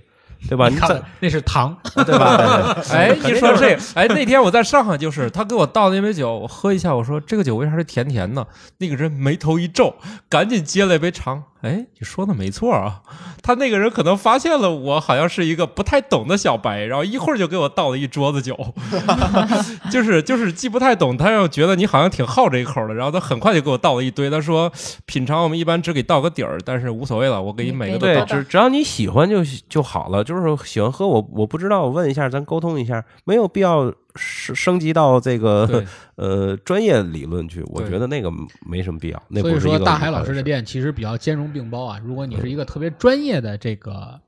[0.50, 0.70] 对吧？
[0.70, 1.76] 你看那是糖，
[2.06, 2.76] 对吧？
[2.94, 8.48] 哎，一说这个，哎，那天我在上海，就是他给我倒那杯酒，我喝一下，我说这个酒为啥是甜甜的？
[8.78, 9.96] 那个人眉头一皱，
[10.30, 11.44] 赶紧接了一杯尝。
[11.62, 13.02] 哎，你说的没错啊，
[13.42, 18.56] 他那个人可能发现了我好像是一个不太懂的小白，然后一会儿就给我倒了一桌子酒，
[19.92, 24.30] 就是就是既不太懂，他又觉得你好像挺好这一口的，然后他很快就给我倒了一堆。
[24.30, 24.72] 他说
[25.06, 28.26] 品尝我们一般只给倒个底儿，但是无所谓了，我给你每个都对，倒。
[28.26, 30.24] 只只要你喜欢就就好了。
[30.24, 35.84] 就是喜欢喝，我我不知道，我问一下，咱沟通一下，没有必要升升级到这个
[36.16, 37.64] 呃专业理论去。
[37.68, 38.30] 我觉得那个
[38.66, 39.24] 没什么必要。
[39.30, 42.00] 那所以不是说大海老师的店其实比较兼容并包啊。
[42.04, 44.20] 如果你是一个特别专业的这个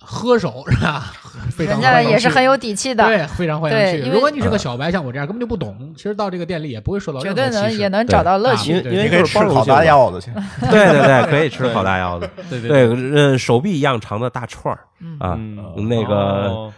[0.00, 1.12] 喝手是吧？
[1.50, 4.00] 非常人家欢迎去也是很有底气的，对，非常欢迎去。
[4.00, 7.72] 对如果你是个小白，像我这样根本就不懂，其实到这个店里也不会受到绝对任何歧视。
[7.72, 8.72] 能也能找到乐趣。
[8.72, 10.30] 因为你可以吃烤大腰子去，
[10.70, 12.30] 对对对，可以吃烤大腰子。
[12.48, 16.72] 对对对，呃，手臂一样长的大串儿嗯啊，嗯那个哦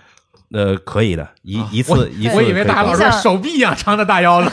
[0.52, 4.50] 呃，可以的，一啊一次一次我以为大海老师手臂一样长的大腰子，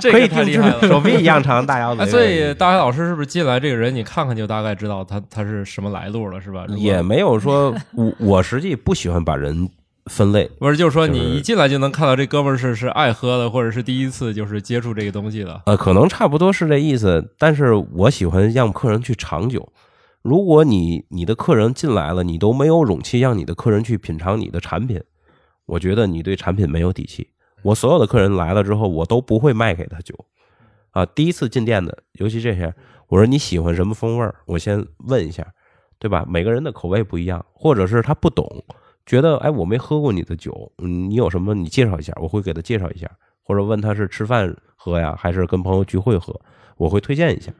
[0.00, 0.80] 这可以定个太厉害了。
[0.80, 2.06] 制手臂一样长的大腰子。
[2.06, 6.64] 所以大海老师是不是进来这个人，你看看就大概知道他他是什么来路了，是吧？
[6.76, 9.68] 也没有说，我我实际不喜欢把人
[10.06, 10.48] 分类。
[10.60, 15.60] 不是，就是说你一进来就能看到这哥们儿是是爱喝的，或者是第一次就是接触这个东西的。
[15.66, 19.68] 呃，可能差不多是这意思，但是我喜欢让客人去尝酒。
[20.24, 24.98] 如果你你的客人进来了，你都没有勇气让你的客人去品尝你的产品，
[25.66, 27.28] 我觉得你对产品没有底气。
[27.62, 30.14] 我所有的客人来了之后，我都不会卖给他酒。
[30.92, 32.74] 啊，第一次进店的，尤其这些，
[33.08, 35.46] 我说你喜欢什么风味儿，我先问一下，
[35.98, 36.24] 对吧？
[36.26, 38.64] 每个人的口味不一样，或者是他不懂，
[39.04, 43.10] 觉得哎我没喝过你的酒，嗯，你有什么你介绍一下，我会给他介绍一下，
[43.42, 46.40] 或者问他是吃饭喝呀，还是跟朋友聚会喝，
[46.78, 47.52] 我会推荐一下。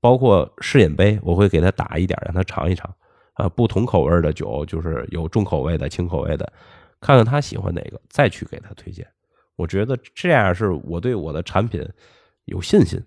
[0.00, 2.92] 包括试饮杯，我会给他打一点，让他尝一尝。
[3.34, 6.50] 啊，不同口味的酒，就是有重口味的、轻口味的，
[7.00, 9.06] 看看他喜欢哪个，再去给他推荐。
[9.56, 11.86] 我觉得这样是我对我的产品
[12.46, 12.98] 有信心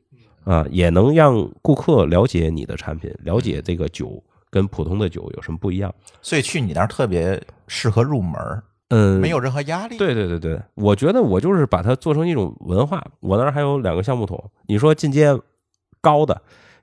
[0.43, 5.91] 啊，也能让顾客了解你的产品，了解这个酒跟普通的酒有什么不一样。
[6.21, 8.39] 所以去你那儿特别适合入门，
[8.89, 9.97] 嗯，没有任何压力。
[9.97, 13.03] 对对对对，我觉得我就是把它做成一种文化。
[13.19, 15.35] 我那儿还有两个橡木桶，你说进阶
[16.01, 16.39] 高的，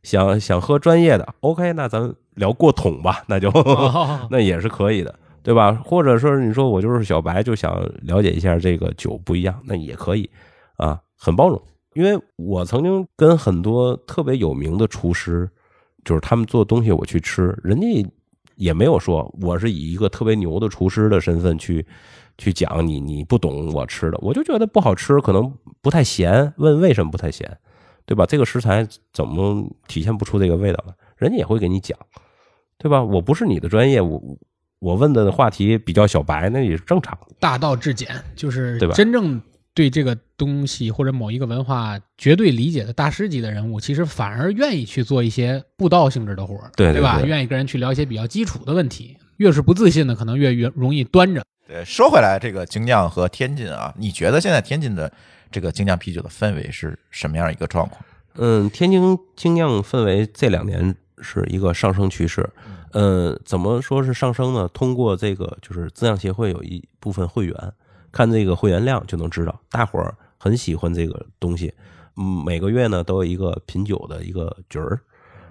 [0.06, 5.72] 想想喝专业的，OK，那咱聊过桶吧，那就、 哦那也是可以的，对吧？
[5.84, 10.30] 或者说你说我就是小白，就想了解一下这个酒不一样，那也可以
[10.76, 11.60] 啊，很包容。
[11.94, 15.50] 因为我曾经跟很多特别有名的厨师，
[16.04, 18.06] 就是他们做东西我去吃，人家
[18.54, 21.84] 也没有说我是以一个特别牛的厨师的身份去
[22.38, 25.52] 去讲你你不懂我吃的，我就觉得不好吃，可能
[25.82, 27.58] 不太咸，问为什么不太咸，
[28.06, 28.24] 对吧？
[28.24, 30.94] 这个食材怎么体现不出这个味道了？
[31.16, 31.98] 人家也会给你讲，
[32.78, 33.02] 对吧？
[33.02, 34.22] 我不是你的专业，我
[34.78, 37.18] 我问的话题比较小白，那也是正常。
[37.40, 39.40] 大道至简，就是对吧真正
[39.74, 47.18] 对这个东西或者某一个文化绝对理解的大师级的人物，其实反而愿意去做一些布道性质的活儿，对对吧？
[47.18, 49.16] 对愿意跟人去聊一些比较基础的问题。
[49.38, 51.42] 越是不自信的，可能越越容易端着。
[51.68, 55.12] 对，说回来，这个精酿和天津啊，你觉得现在天津的
[55.56, 57.98] 这个精酿啤酒的氛围是什么样一个状况？
[58.34, 62.46] 嗯，天津精酿氛围这两年是一个上升趋势。
[62.92, 64.68] 嗯，怎么说是上升呢？
[64.74, 67.72] 通过这个就是自酿协会有一部分会员，
[68.12, 71.72] 看这个会员量就能知道，大伙儿很喜欢这个东西。
[72.18, 75.00] 嗯，每个月呢都有一个品酒的一个局儿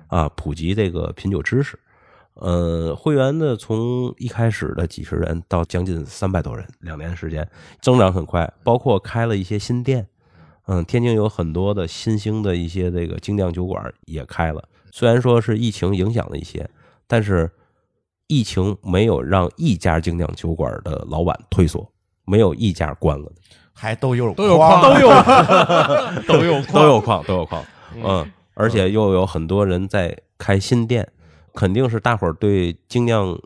[0.05, 1.79] 啊，普及这个品酒知识。
[2.35, 7.47] 呃，会员呢从一开始的几十人到将近三百多人，两年时间
[7.81, 10.07] 增长很快，包括开了一些新店。
[10.67, 16.67] 嗯，天津有很多的新兴的一些这个精酿酒馆也开了，虽然说是疫情影响了一些，
[17.07, 17.51] 但是
[18.27, 21.87] 疫情没有让一家精酿酒馆的老板退缩，
[22.25, 23.35] 没有一家关了的，
[23.73, 25.07] 还都有都有矿矿都有
[26.27, 27.63] 都有都有矿，都有矿。
[28.03, 31.07] 嗯，而且又有很多人在开新店，
[31.55, 33.39] 肯定是大伙儿对精酿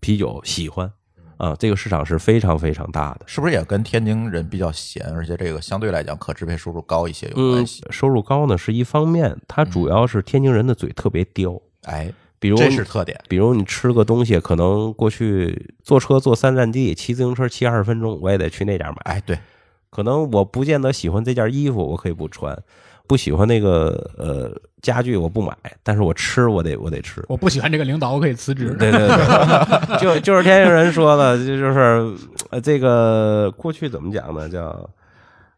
[0.00, 0.92] 啤酒喜欢
[1.38, 3.22] 啊，这个市场是非常非常大的。
[3.26, 13.20] 是不是也跟天津人比较闲，而且这个相对来讲可支配收入高一些有嗯关系？，收入高呢是一方面，它主要是天津人的嘴特别刁，哎，比如这是特点。
[13.28, 18.96] 比如你吃个东西，可能过去坐车坐三站地，骑自行车骑二十分钟，我也得去那家买。
[19.04, 19.38] 哎，对，
[19.90, 22.54] 可能我不见得喜欢这件衣服，我可以不穿；
[23.06, 24.50] 不喜欢那个呃
[24.82, 27.24] 家具，我不买，但是我吃我得我得吃。
[27.28, 28.76] 我不喜欢这个领导，我可以辞职。
[28.78, 32.14] 对对对， 就就是天津人说的，就就是
[32.50, 34.48] 呃这个过去怎么讲呢？
[34.48, 34.88] 叫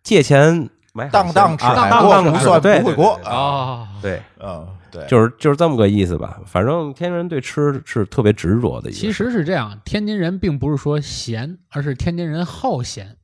[0.02, 6.40] 借钱买当当吃当当不算吃对不会过啊，对，嗯，对，就是就是这么个意思吧。
[6.46, 8.90] 反正天津人对吃是特别执着的。
[8.90, 13.16] 其实是这样，天津人并不是说闲，而是天津人好闲，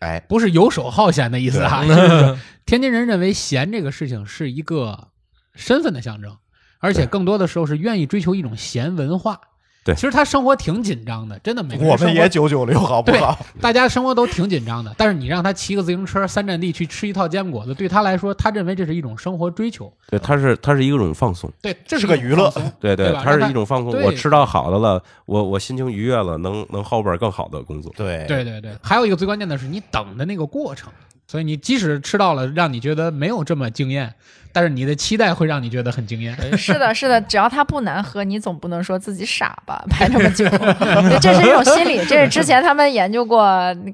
[0.00, 1.84] 哎，不是游手好闲的意思啊。
[1.86, 5.08] 就是说天津人认为闲这个事情是一个
[5.54, 6.36] 身份的象征，
[6.78, 9.40] 而且更多的时候是愿意追求一种闲文化。
[9.84, 13.38] 对其实他生活挺紧张的，真的每个人我们也九九六，好不对好？
[13.60, 19.92] 大家生活都挺紧张的，但是你让他骑个自行车三站地去吃一套坚果子，对他来说，他认为这是一种生活追求。
[20.08, 21.52] 对，他是他是一种放松。
[21.60, 24.02] 对，这是个娱乐 一种放松对他是一种放松。
[24.02, 27.92] 我吃到好的了，我我心情愉悦了，能能后边更好的工作。
[27.94, 30.90] 对对对对，还有一个最关键的是你等的那个过程，
[31.26, 34.14] 所以你即使吃到了让你觉得没有这么惊艳，
[34.54, 36.32] 但是你的期待会让你觉得很惊艳。
[36.56, 39.84] 是的， 是的，只要它不难喝，你总不能说自己傻吧？
[39.90, 43.44] 排这么久，对 这是一种心理，这是之前他们研究过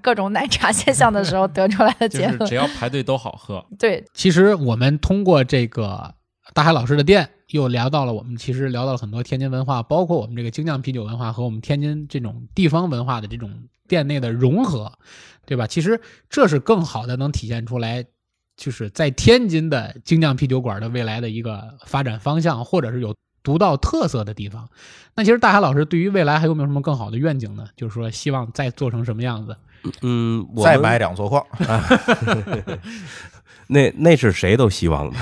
[0.02, 2.38] 各种奶茶现象的时候得出来的结论。
[2.40, 3.64] 就是只要排队都好喝。
[3.78, 6.14] 对，其实我们通过这个
[6.52, 13.50] 大海老师的店，又聊到了我们其实聊到了很多天津文化，包括我们这个精酿啤酒文化和我们天津这种地方文化的这种
[13.88, 14.92] 店内的融合，
[15.46, 15.66] 对吧？
[15.66, 18.04] 其实这是更好的能体现出来，
[18.60, 24.68] 就是在天津的精酿啤酒馆的未来的一个发展方向，或者是有独到特色的地方。
[25.16, 27.64] 那其实大海老师对于未来还有没有什么更好的愿景呢？
[27.74, 29.56] 就是说希望再做成什么样子？
[30.02, 31.42] 嗯，我再买两座矿，
[33.66, 35.16] 那那是谁都希望的。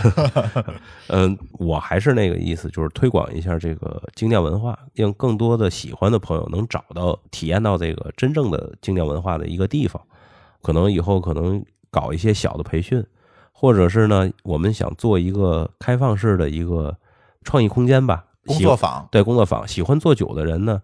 [1.07, 10.03] 嗯，我还是那个意思，就是推广一下这个精酿文化，让更多的喜欢的朋友能找到、体验到这个真正的精酿文化的一个地方。
[10.61, 13.07] 可能以后可能搞一些小的培训，
[13.61, 16.97] 或者是呢，我们想做一个开放式的一个
[17.43, 20.81] 创意空间吧，工作坊，对工作坊，喜欢做酒的人呢，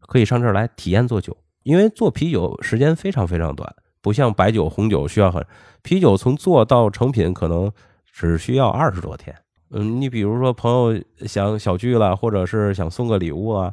[0.00, 5.46] 可以上这儿来体验做酒，因为做啤酒时间非常非常短，不像白酒、红酒需要很，
[5.82, 7.70] 啤酒从做到成品可能
[8.12, 9.32] 只需要二十多天。
[9.70, 13.72] 嗯，你比如说朋友想小聚了，或者是想送个礼物啊，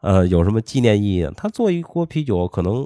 [0.00, 2.84] 呃，有什么纪念意义，他做一锅啤酒可能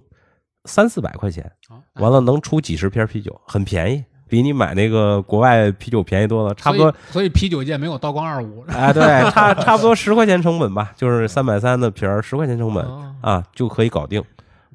[0.66, 1.50] 三四百块钱，
[1.94, 8.64] 完了能出几十瓶啤酒，很便宜，比你买那个国外啤酒便宜多了，差不多所以，啤酒界没有道光二五。
[8.68, 14.22] 哎， 对，差差不多十块钱成本吧，就是三百三的瓶儿，十块钱成本哦啊就可以搞定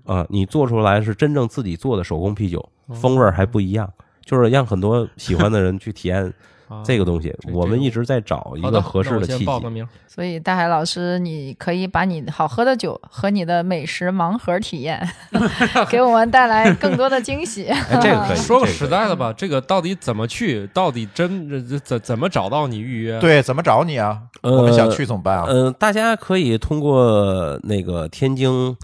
[0.05, 0.25] 啊。
[0.29, 3.91] 你做出来是真正自己做的手工啤酒，风味还不一样，
[4.23, 6.33] 就是让很多喜欢的人去体验
[6.71, 7.35] 啊这个东西。
[7.51, 9.37] 我们一直在找一个合适的契机。
[9.39, 9.87] 先报个名。
[10.07, 15.07] 所以大海老师，你可以把你好喝的酒和你的美食盲盒体验，
[15.89, 17.67] 给我们带来更多的惊喜。
[17.67, 20.67] 哎，这个 可以说个实在的吧，这个到底怎么去？
[20.73, 24.19] 到底真怎怎怎么找到你预约？，对，怎么找你啊？
[24.41, 25.45] 呃我们想去怎么办啊？
[25.47, 28.75] 嗯、大家可以通过那个天津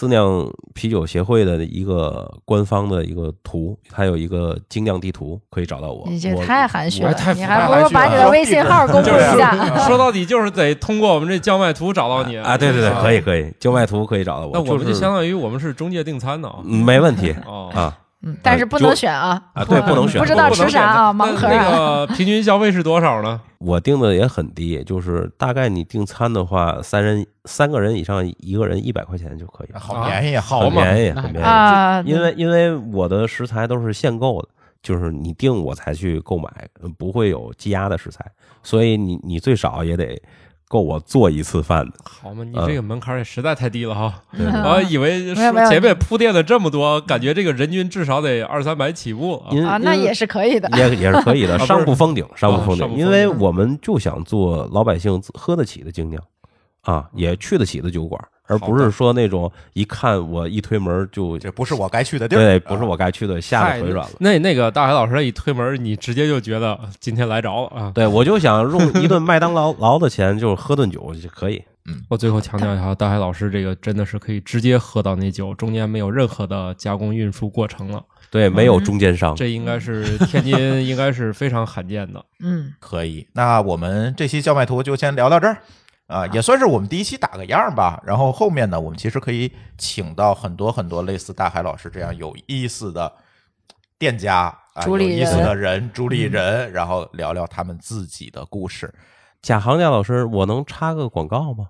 [0.00, 6.08] 自酿啤酒协会的一个官方的一个图，它有一个精酿地图，可以找到我。
[6.08, 9.54] 你太含蓄了太，你还不如把你的微信号公布一下。
[9.86, 13.20] 说到底就是得通过我们这叫卖图找到你啊，对对对，可以。
[13.20, 14.52] 可以，叫卖图可以找到我。
[14.54, 16.60] 那我们就就是相当于我们是中介订餐的啊。
[16.64, 17.94] 嗯没问题哦，啊。
[18.22, 23.40] 嗯，但是不能选啊，啊，对，不能 选，不知道吃啥啊那盲盒啊那个 平均消费是多少呢？
[23.58, 31.46] 我定的也很低，就是大概你订餐的话，三人三个人以上，一个人一百块钱就可以了，好便宜，好便宜，很便宜。
[31.46, 34.48] 啊，因为因为我的食材都是限购的，
[34.82, 36.48] 就是你订我才去购买，
[36.82, 38.24] 呃不会有积压的食材，
[38.62, 40.20] 所以你你最少也得
[40.70, 41.94] 够我做一次饭的。
[42.04, 44.22] 好嘛，你嗯这个门槛也实在太低了哈！
[44.38, 49.50] 我还以为没有没有前面铺垫了这么多，感觉这个人均至少得二三百起步啊。
[49.66, 50.70] 啊，那也是可以的。
[50.78, 56.22] 也也是可以的，上 不封顶，上不啊封顶，因为我们就想做老百姓喝得起的精酿
[56.82, 64.16] 啊，也去得起的酒馆，而不是说那种一看我一推门就这不是我该去的地儿，对，不是我该去的，吓嗨得腿软了。
[64.18, 67.92] 那那个大海老师一推门，你直接就觉得今天来着了啊！
[67.94, 71.62] 对，我就想用一顿麦当劳劳的钱，就是喝顿酒就可以。
[71.86, 78.02] 嗯我最后强调一下，大海老师这个真的是可以直接喝到那酒，中间没有任何的加工运输过程了。
[78.30, 79.34] 对，没有中间商。
[79.34, 82.24] 这应该是天津应该是非常罕见的。
[82.40, 83.26] 嗯，可以。
[83.32, 85.58] 那我们这期叫卖图就先聊到这儿
[86.10, 88.02] 啊，也算是我们第一期打个样儿吧。
[88.04, 93.12] 然后后面呢，我们其实可以请到很多很多类似大海老师这样有意思的
[93.96, 98.92] 店家啊，有意思的人、主理人，然后聊聊他们自己的故事。
[99.40, 101.68] 贾行家老师，我能插个广告吗？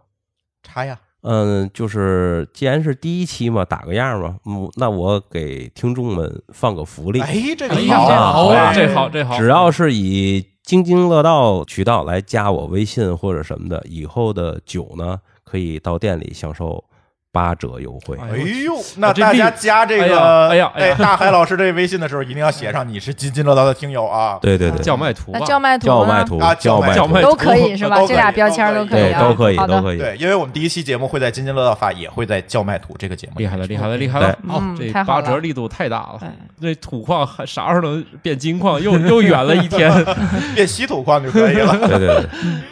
[0.62, 16.84] 插呀，嗯，就是既然是第一期嘛，打个样嘛，嗯，那我给听众们放个福利，哎，这个哎好，啊，这好，这好，只要是以津津乐道渠道来加我微信或者什么的，以后的酒呢，可以到店里享受
[17.32, 18.16] 八折优惠。
[18.20, 24.38] 哎哎呦，那大家加这个哎呀哎呀大海老师这微信的时候，一定要写上你是津津乐道的听友啊。
[24.42, 27.98] 对对对，叫卖图叫卖图呢叫卖图啊，叫卖图，都可以是吧？
[28.06, 29.98] 这俩标签都可以都可以，好的都可以。
[29.98, 34.38] 对，因为我们第一期节目会在津津乐道发，也会在叫卖图这个节目厉害了，厉害了，厉害了！
[34.48, 36.32] 哦，这太八折力度太大了哎。
[36.60, 38.80] 这土矿还啥时候能变金矿？
[38.82, 39.90] 又又远了一天。
[40.54, 41.76] 变稀土矿就可以了。
[41.86, 42.26] 对对对，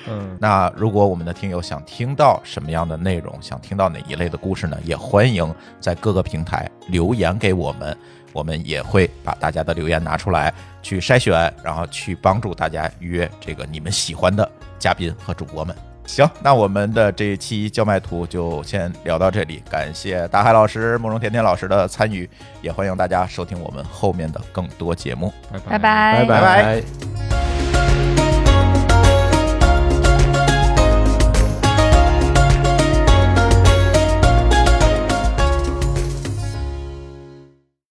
[0.08, 4.78] 嗯，那如果我们的听友想听到什么样的内容，想听到哪一类的故事呢？
[4.82, 7.94] 也欢迎在各个平台留言给我们，
[8.32, 15.76] 我们也会把大家的留言拿出来去筛选，然后去帮助大家约这个你们喜欢的嘉宾和主播们。
[16.06, 22.26] 行，那我们的这一期叫卖图就先聊到这里，感谢大海老师、慕容甜甜老师的参与，
[22.62, 25.30] 也欢迎大家收听我们后面的更多节目。
[25.52, 27.47] 拜拜拜拜拜拜。